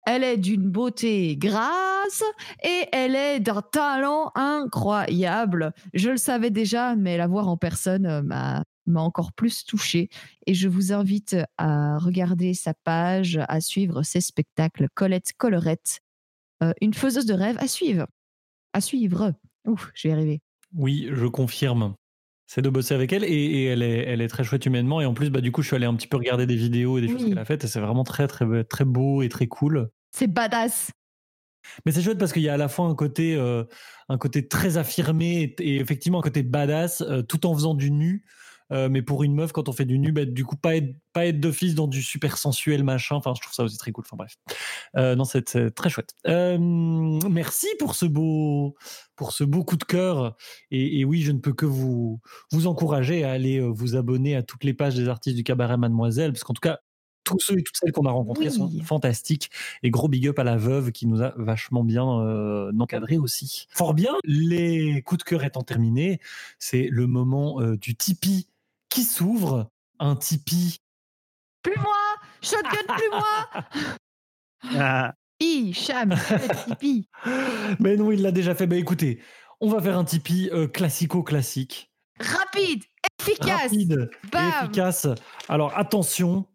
elle 0.06 0.24
est 0.24 0.36
d'une 0.36 0.70
beauté 0.70 1.36
grasse 1.36 2.22
et 2.62 2.86
elle 2.92 3.14
est 3.14 3.40
d'un 3.40 3.62
talent 3.62 4.30
incroyable. 4.34 5.72
Je 5.94 6.10
le 6.10 6.16
savais 6.16 6.50
déjà, 6.50 6.96
mais 6.96 7.16
la 7.16 7.26
voir 7.26 7.48
en 7.48 7.56
personne 7.56 8.06
euh, 8.06 8.22
m'a 8.22 8.62
m'a 8.86 9.00
encore 9.00 9.32
plus 9.32 9.64
touchée. 9.64 10.08
Et 10.46 10.54
je 10.54 10.68
vous 10.68 10.92
invite 10.92 11.36
à 11.58 11.98
regarder 11.98 12.54
sa 12.54 12.72
page, 12.72 13.38
à 13.48 13.60
suivre 13.60 14.02
ses 14.02 14.20
spectacles. 14.20 14.86
Colette 14.94 15.32
Collerette, 15.36 16.00
euh, 16.62 16.72
une 16.80 16.94
faiseuse 16.94 17.26
de 17.26 17.34
rêve 17.34 17.56
à 17.58 17.68
suivre. 17.68 18.06
À 18.72 18.80
suivre. 18.80 19.32
Ouf, 19.66 19.90
je 19.94 20.06
vais 20.06 20.12
y 20.12 20.16
arriver. 20.16 20.40
Oui, 20.74 21.08
je 21.12 21.26
confirme. 21.26 21.94
C'est 22.46 22.62
de 22.62 22.70
bosser 22.70 22.94
avec 22.94 23.12
elle 23.12 23.24
et, 23.24 23.28
et 23.28 23.64
elle, 23.64 23.82
est, 23.82 24.04
elle 24.06 24.20
est 24.20 24.28
très 24.28 24.44
chouette 24.44 24.64
humainement. 24.66 25.00
Et 25.00 25.04
en 25.06 25.14
plus, 25.14 25.30
bah, 25.30 25.40
du 25.40 25.50
coup, 25.50 25.62
je 25.62 25.66
suis 25.66 25.76
allé 25.76 25.86
un 25.86 25.94
petit 25.96 26.06
peu 26.06 26.16
regarder 26.16 26.46
des 26.46 26.54
vidéos 26.54 26.96
et 26.96 27.00
des 27.00 27.08
choses 27.08 27.24
qu'elle 27.24 27.38
a 27.38 27.44
faites 27.44 27.64
et 27.64 27.66
c'est 27.66 27.80
vraiment 27.80 28.04
très, 28.04 28.28
très, 28.28 28.62
très 28.64 28.84
beau 28.84 29.22
et 29.22 29.28
très 29.28 29.48
cool. 29.48 29.90
C'est 30.16 30.29
badass. 30.29 30.92
Mais 31.85 31.92
c'est 31.92 32.00
chouette 32.00 32.16
parce 32.16 32.33
qu'il 32.33 32.40
y 32.40 32.48
a 32.48 32.55
à 32.55 32.57
la 32.57 32.68
fois 32.68 32.87
un 32.87 32.94
côté, 32.94 33.35
euh, 33.35 33.64
un 34.09 34.16
côté 34.16 34.48
très 34.48 34.79
affirmé 34.79 35.55
et, 35.59 35.76
effectivement 35.76 36.20
un 36.20 36.22
côté 36.22 36.42
badass 36.42 37.02
euh, 37.02 37.20
tout 37.20 37.44
en 37.44 37.52
faisant 37.52 37.74
du 37.74 37.90
nu. 37.90 38.24
Euh, 38.72 38.88
mais 38.88 39.02
pour 39.02 39.24
une 39.24 39.35
meuf, 39.35 39.52
quand 39.52 39.68
on 39.68 39.72
fait 39.72 39.85
du 39.85 39.98
nu, 39.98 40.12
bah, 40.12 40.24
du 40.24 40.46
coup, 40.46 40.57
pas 40.57 40.74
être, 40.74 40.96
pas 41.12 41.26
être 41.26 41.38
d'office 41.38 41.74
dans 41.74 41.87
du 41.87 42.02
super 42.02 42.38
sensuel 42.38 42.83
machin. 42.83 43.16
Enfin, 43.16 43.35
je 43.37 43.42
trouve 43.42 43.52
ça 43.52 43.62
aussi 43.62 43.76
très 43.76 43.92
cool. 43.92 44.05
Enfin, 44.11 44.16
bref. 44.16 44.37
Non, 45.16 45.24
c'est 45.24 45.74
très 45.74 45.90
chouette. 45.90 46.14
Merci 46.24 47.68
pour 47.79 47.94
ce 47.94 48.07
beau, 48.07 48.74
pour 49.16 49.33
ce 49.33 49.44
beau 49.44 49.64
coup 49.64 49.76
de 49.76 49.85
cœur. 49.85 50.35
Et, 50.70 51.00
et 51.00 51.05
oui, 51.05 51.20
je 51.20 51.33
ne 51.33 51.40
peux 51.40 51.52
que 51.52 51.66
vous, 51.66 52.20
vous 52.52 52.66
encourager 52.66 53.22
à 53.22 53.33
aller 53.33 53.61
vous 53.61 53.96
abonner 53.96 54.35
à 54.35 54.42
toutes 54.42 54.64
les 54.64 54.72
pages 54.72 54.94
des 54.94 55.09
artistes 55.09 55.37
du 55.37 55.44
cabaret 55.44 55.76
Mademoiselle, 55.76 56.33
parce 56.33 56.42
qu'en 56.42 56.55
tout 56.55 56.61
cas, 56.61 56.81
tous 57.26 57.40
ceux 57.40 57.58
et 57.58 57.62
toutes 57.62 57.76
celles 57.76 57.92
qu'on 57.92 58.06
a 58.06 58.10
rencontrés 58.10 58.46
Oui. 58.46 58.52
sont 58.52 58.70
fantastiques. 58.84 59.50
Et 59.82 59.90
gros 59.90 60.08
big 60.08 60.28
up 60.28 60.38
à 60.38 60.44
la 60.44 60.56
veuve 60.56 60.92
qui 60.92 61.06
nous 61.06 61.20
a 61.22 61.34
vachement 61.36 61.84
bien 61.84 62.08
euh, 62.20 62.72
encadré 62.78 63.18
aussi. 63.18 63.66
Fort 63.70 63.92
bien, 63.94 64.14
les 64.24 65.02
coups 65.02 65.18
de 65.24 65.28
cœur 65.28 65.44
étant 65.44 65.62
terminés, 65.62 66.20
c'est 66.58 66.88
le 66.90 67.06
moment 67.06 67.60
euh, 67.60 67.76
du 67.76 67.94
Tipeee 67.96 68.46
qui 68.88 69.02
s'ouvre. 69.02 69.70
Un 69.98 70.14
Tipeee. 70.14 70.78
Plus 71.62 71.76
moi 71.78 71.96
Shotgun, 72.42 72.94
plus 72.96 73.10
moi 73.10 73.64
Ah, 74.78 75.14
Hi, 75.40 75.72
Cham, 75.74 76.14
Tipeee. 76.66 77.08
Mais 77.80 77.96
non, 77.96 78.12
il 78.12 78.22
l'a 78.22 78.30
déjà 78.32 78.54
fait. 78.54 78.66
Bah 78.66 78.76
écoutez, 78.76 79.20
on 79.60 79.68
va 79.68 79.80
faire 79.80 79.98
un 79.98 80.04
Tipeee 80.04 80.50
euh, 80.52 80.66
classico-classique. 80.68 81.90
Rapide, 82.20 82.84
efficace. 83.20 83.62
rapide 83.70 84.10
et 84.34 84.64
efficace. 84.64 85.06
Alors 85.48 85.76
attention. 85.76 86.46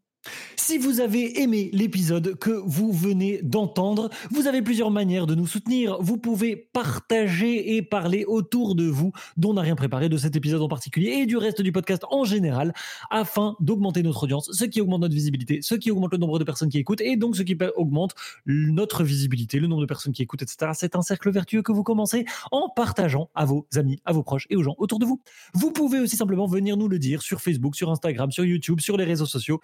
Si 0.56 0.78
vous 0.78 1.00
avez 1.00 1.42
aimé 1.42 1.70
l'épisode 1.74 2.38
que 2.38 2.52
vous 2.52 2.92
venez 2.92 3.40
d'entendre, 3.42 4.10
vous 4.30 4.48
avez 4.48 4.62
plusieurs 4.62 4.92
manières 4.92 5.26
de 5.26 5.34
nous 5.34 5.48
soutenir. 5.48 5.98
Vous 6.02 6.18
pouvez 6.18 6.56
partager 6.56 7.76
et 7.76 7.82
parler 7.82 8.26
autour 8.26 8.76
de 8.76 8.86
vous, 8.86 9.12
dont 9.38 9.50
on 9.50 9.54
n'a 9.56 9.62
rien 9.62 9.76
préparé 9.76 10.08
de 10.08 10.18
cet 10.18 10.36
épisode 10.36 10.62
en 10.62 10.68
particulier 10.68 11.10
et 11.14 11.26
du 11.26 11.36
reste 11.36 11.62
du 11.62 11.72
podcast 11.72 12.04
en 12.12 12.24
général, 12.24 12.74
afin 13.10 13.56
d'augmenter 13.60 14.04
notre 14.04 14.24
audience, 14.24 14.50
ce 14.54 14.66
qui 14.66 14.80
augmente 14.82 15.02
notre 15.02 15.16
visibilité, 15.16 15.62
ce 15.62 15.76
qui 15.76 15.90
augmente 15.90 16.12
le 16.12 16.20
nombre 16.20 16.38
de 16.38 16.44
personnes 16.44 16.70
qui 16.70 16.78
écoutent 16.78 17.02
et 17.02 17.16
donc 17.16 17.36
ce 17.36 17.42
qui 17.42 17.58
augmente 17.76 18.14
notre 18.46 19.04
visibilité, 19.04 19.60
le 19.60 19.68
nombre 19.68 19.82
de 19.82 19.88
personnes 19.88 20.14
qui 20.14 20.22
écoutent, 20.22 20.44
etc. 20.44 20.72
C'est 20.76 20.96
un 20.96 21.02
cercle 21.02 21.32
vertueux 21.32 21.64
que 21.64 21.72
vous 21.72 21.84
commencez 21.84 22.26
en 22.52 22.70
partageant 22.70 23.30
à 23.34 23.46
vos 23.46 23.68
amis, 23.76 24.00
à 24.06 24.14
vos 24.14 24.24
proches 24.24 24.46
et 24.50 24.56
aux 24.56 24.64
gens 24.64 24.76
autour 24.78 25.00
de 25.00 25.06
vous. 25.06 25.20
Vous 25.54 25.72
pouvez 25.72 26.00
aussi 26.00 26.16
simplement 26.16 26.46
venir 26.46 26.78
nous 26.78 26.88
le 26.88 27.00
dire 27.00 27.24
sur 27.24 27.42
Facebook, 27.42 27.76
sur 27.76 27.90
Instagram, 27.90 28.32
sur 28.32 28.46
YouTube, 28.46 28.80
sur 28.80 28.96
les 28.96 29.06
réseaux 29.06 29.26
sociaux, 29.26 29.60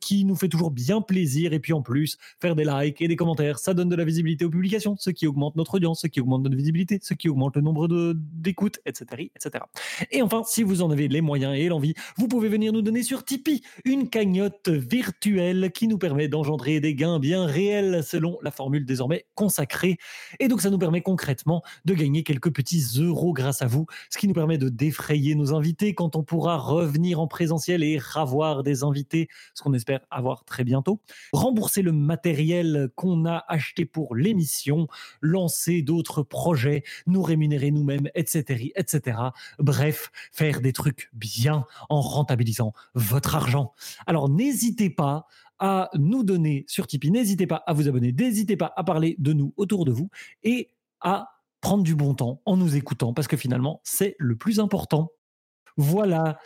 qui 0.00 0.24
nous 0.24 0.36
fait 0.36 0.48
toujours 0.48 0.70
bien 0.70 1.00
plaisir. 1.00 1.52
Et 1.52 1.60
puis 1.60 1.72
en 1.72 1.82
plus, 1.82 2.16
faire 2.40 2.54
des 2.54 2.64
likes 2.64 3.00
et 3.00 3.08
des 3.08 3.16
commentaires, 3.16 3.58
ça 3.58 3.74
donne 3.74 3.88
de 3.88 3.96
la 3.96 4.04
visibilité 4.04 4.44
aux 4.44 4.50
publications, 4.50 4.96
ce 4.98 5.10
qui 5.10 5.26
augmente 5.26 5.56
notre 5.56 5.74
audience, 5.74 6.02
ce 6.02 6.06
qui 6.06 6.20
augmente 6.20 6.42
notre 6.42 6.56
visibilité, 6.56 6.98
ce 7.02 7.14
qui 7.14 7.28
augmente 7.28 7.56
le 7.56 7.62
nombre 7.62 7.88
d'écoutes, 8.14 8.80
etc., 8.86 9.30
etc. 9.34 9.64
Et 10.10 10.22
enfin, 10.22 10.42
si 10.46 10.62
vous 10.62 10.82
en 10.82 10.90
avez 10.90 11.08
les 11.08 11.20
moyens 11.20 11.56
et 11.56 11.68
l'envie, 11.68 11.94
vous 12.16 12.28
pouvez 12.28 12.48
venir 12.48 12.72
nous 12.72 12.82
donner 12.82 13.02
sur 13.02 13.24
Tipeee 13.24 13.62
une 13.84 14.08
cagnotte 14.08 14.68
virtuelle 14.68 15.70
qui 15.74 15.88
nous 15.88 15.98
permet 15.98 16.28
d'engendrer 16.28 16.80
des 16.80 16.94
gains 16.94 17.18
bien 17.18 17.46
réels 17.46 18.02
selon 18.04 18.38
la 18.42 18.50
formule 18.50 18.84
désormais 18.84 19.26
consacrée. 19.34 19.98
Et 20.40 20.48
donc, 20.48 20.60
ça 20.60 20.70
nous 20.70 20.78
permet 20.78 21.00
concrètement 21.00 21.62
de 21.84 21.94
gagner 21.94 22.22
quelques 22.22 22.52
petits 22.52 22.84
euros 22.98 23.32
grâce 23.32 23.62
à 23.62 23.66
vous, 23.66 23.86
ce 24.10 24.18
qui 24.18 24.28
nous 24.28 24.34
permet 24.34 24.58
de 24.58 24.68
défrayer 24.68 25.34
nos 25.34 25.54
invités 25.54 25.94
quand 25.94 26.16
on 26.16 26.22
pourra 26.22 26.56
revenir 26.58 27.20
en 27.20 27.26
présentiel 27.26 27.82
et 27.82 27.98
ravoir 27.98 28.62
des 28.62 28.82
invités, 28.82 29.28
ce 29.54 29.62
qu'on 29.62 29.74
espère 29.74 29.87
avoir 30.10 30.44
très 30.44 30.64
bientôt, 30.64 31.00
rembourser 31.32 31.82
le 31.82 31.92
matériel 31.92 32.90
qu'on 32.94 33.26
a 33.26 33.44
acheté 33.48 33.84
pour 33.84 34.14
l'émission, 34.14 34.88
lancer 35.20 35.82
d'autres 35.82 36.22
projets, 36.22 36.84
nous 37.06 37.22
rémunérer 37.22 37.70
nous-mêmes, 37.70 38.08
etc., 38.14 38.72
etc. 38.76 39.18
Bref, 39.58 40.10
faire 40.32 40.60
des 40.60 40.72
trucs 40.72 41.10
bien 41.12 41.64
en 41.88 42.00
rentabilisant 42.00 42.72
votre 42.94 43.34
argent. 43.34 43.72
Alors 44.06 44.28
n'hésitez 44.28 44.90
pas 44.90 45.26
à 45.58 45.90
nous 45.94 46.22
donner 46.22 46.64
sur 46.68 46.86
Tipeee. 46.86 47.10
N'hésitez 47.10 47.46
pas 47.46 47.62
à 47.66 47.72
vous 47.72 47.88
abonner, 47.88 48.12
n'hésitez 48.12 48.56
pas 48.56 48.72
à 48.76 48.84
parler 48.84 49.16
de 49.18 49.32
nous 49.32 49.52
autour 49.56 49.84
de 49.84 49.92
vous 49.92 50.08
et 50.42 50.70
à 51.00 51.30
prendre 51.60 51.82
du 51.82 51.94
bon 51.94 52.14
temps 52.14 52.40
en 52.44 52.56
nous 52.56 52.76
écoutant 52.76 53.12
parce 53.12 53.28
que 53.28 53.36
finalement, 53.36 53.80
c'est 53.84 54.14
le 54.18 54.36
plus 54.36 54.60
important. 54.60 55.10
Voilà. 55.76 56.38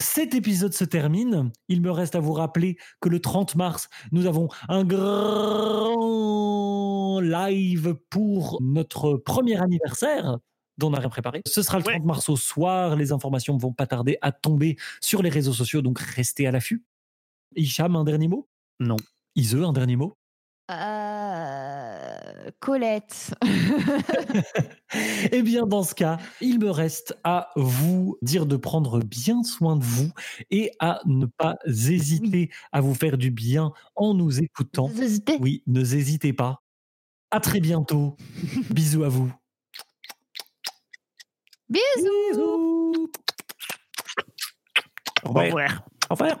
Cet 0.00 0.34
épisode 0.34 0.72
se 0.74 0.84
termine. 0.84 1.52
Il 1.68 1.80
me 1.80 1.90
reste 1.90 2.14
à 2.16 2.20
vous 2.20 2.32
rappeler 2.32 2.76
que 3.00 3.08
le 3.08 3.20
30 3.20 3.54
mars, 3.56 3.88
nous 4.12 4.26
avons 4.26 4.48
un 4.68 4.84
grand 4.84 6.00
live 7.20 7.94
pour 8.10 8.58
notre 8.60 9.14
premier 9.14 9.56
anniversaire 9.60 10.38
dont 10.78 10.90
on 10.90 10.94
a 10.94 10.98
rien 10.98 11.08
préparé. 11.08 11.42
Ce 11.46 11.62
sera 11.62 11.78
le 11.78 11.84
Ouais. 11.84 11.92
30 11.94 12.04
mars 12.06 12.28
au 12.28 12.36
soir. 12.36 12.96
Les 12.96 13.12
informations 13.12 13.54
ne 13.54 13.60
vont 13.60 13.72
pas 13.72 13.86
tarder 13.86 14.18
à 14.22 14.32
tomber 14.32 14.76
sur 15.00 15.22
les 15.22 15.30
réseaux 15.30 15.52
sociaux, 15.52 15.80
donc 15.82 16.00
restez 16.00 16.46
à 16.48 16.50
l'affût. 16.50 16.84
Hicham, 17.54 17.94
un 17.94 18.02
dernier 18.04 18.26
mot? 18.26 18.48
Non. 18.80 18.96
Ise, 19.36 19.54
un 19.54 19.72
dernier 19.72 19.94
mot? 19.94 20.16
Euh, 20.70 20.74
Colette. 22.60 23.34
Eh 25.32 25.42
bien, 25.42 25.66
dans 25.66 25.82
ce 25.82 25.92
cas, 25.92 26.18
il 26.40 26.60
me 26.60 26.70
reste 26.70 27.18
à 27.24 27.50
vous 27.56 28.16
dire 28.22 28.46
de 28.46 28.56
prendre 28.56 29.00
bien 29.00 29.42
soin 29.42 29.76
de 29.76 29.82
vous 29.82 30.12
et 30.52 30.70
à 30.78 31.00
ne 31.04 31.26
pas 31.26 31.56
hésiter 31.66 32.50
à 32.70 32.80
vous 32.80 32.94
faire 32.94 33.18
du 33.18 33.32
bien 33.32 33.72
en 33.96 34.14
nous 34.14 34.40
écoutant. 34.40 34.88
Oui, 35.40 35.64
ne 35.66 35.80
hésitez 35.80 36.32
pas. 36.32 36.62
À 37.32 37.40
très 37.40 37.58
bientôt. 37.58 38.16
Bisous 38.70 39.02
à 39.02 39.08
vous. 39.08 39.32
Bisous. 41.68 41.82
Bisous. 42.30 43.10
Au 45.24 45.32
revoir. 45.32 45.84
Au 46.10 46.14
revoir. 46.14 46.36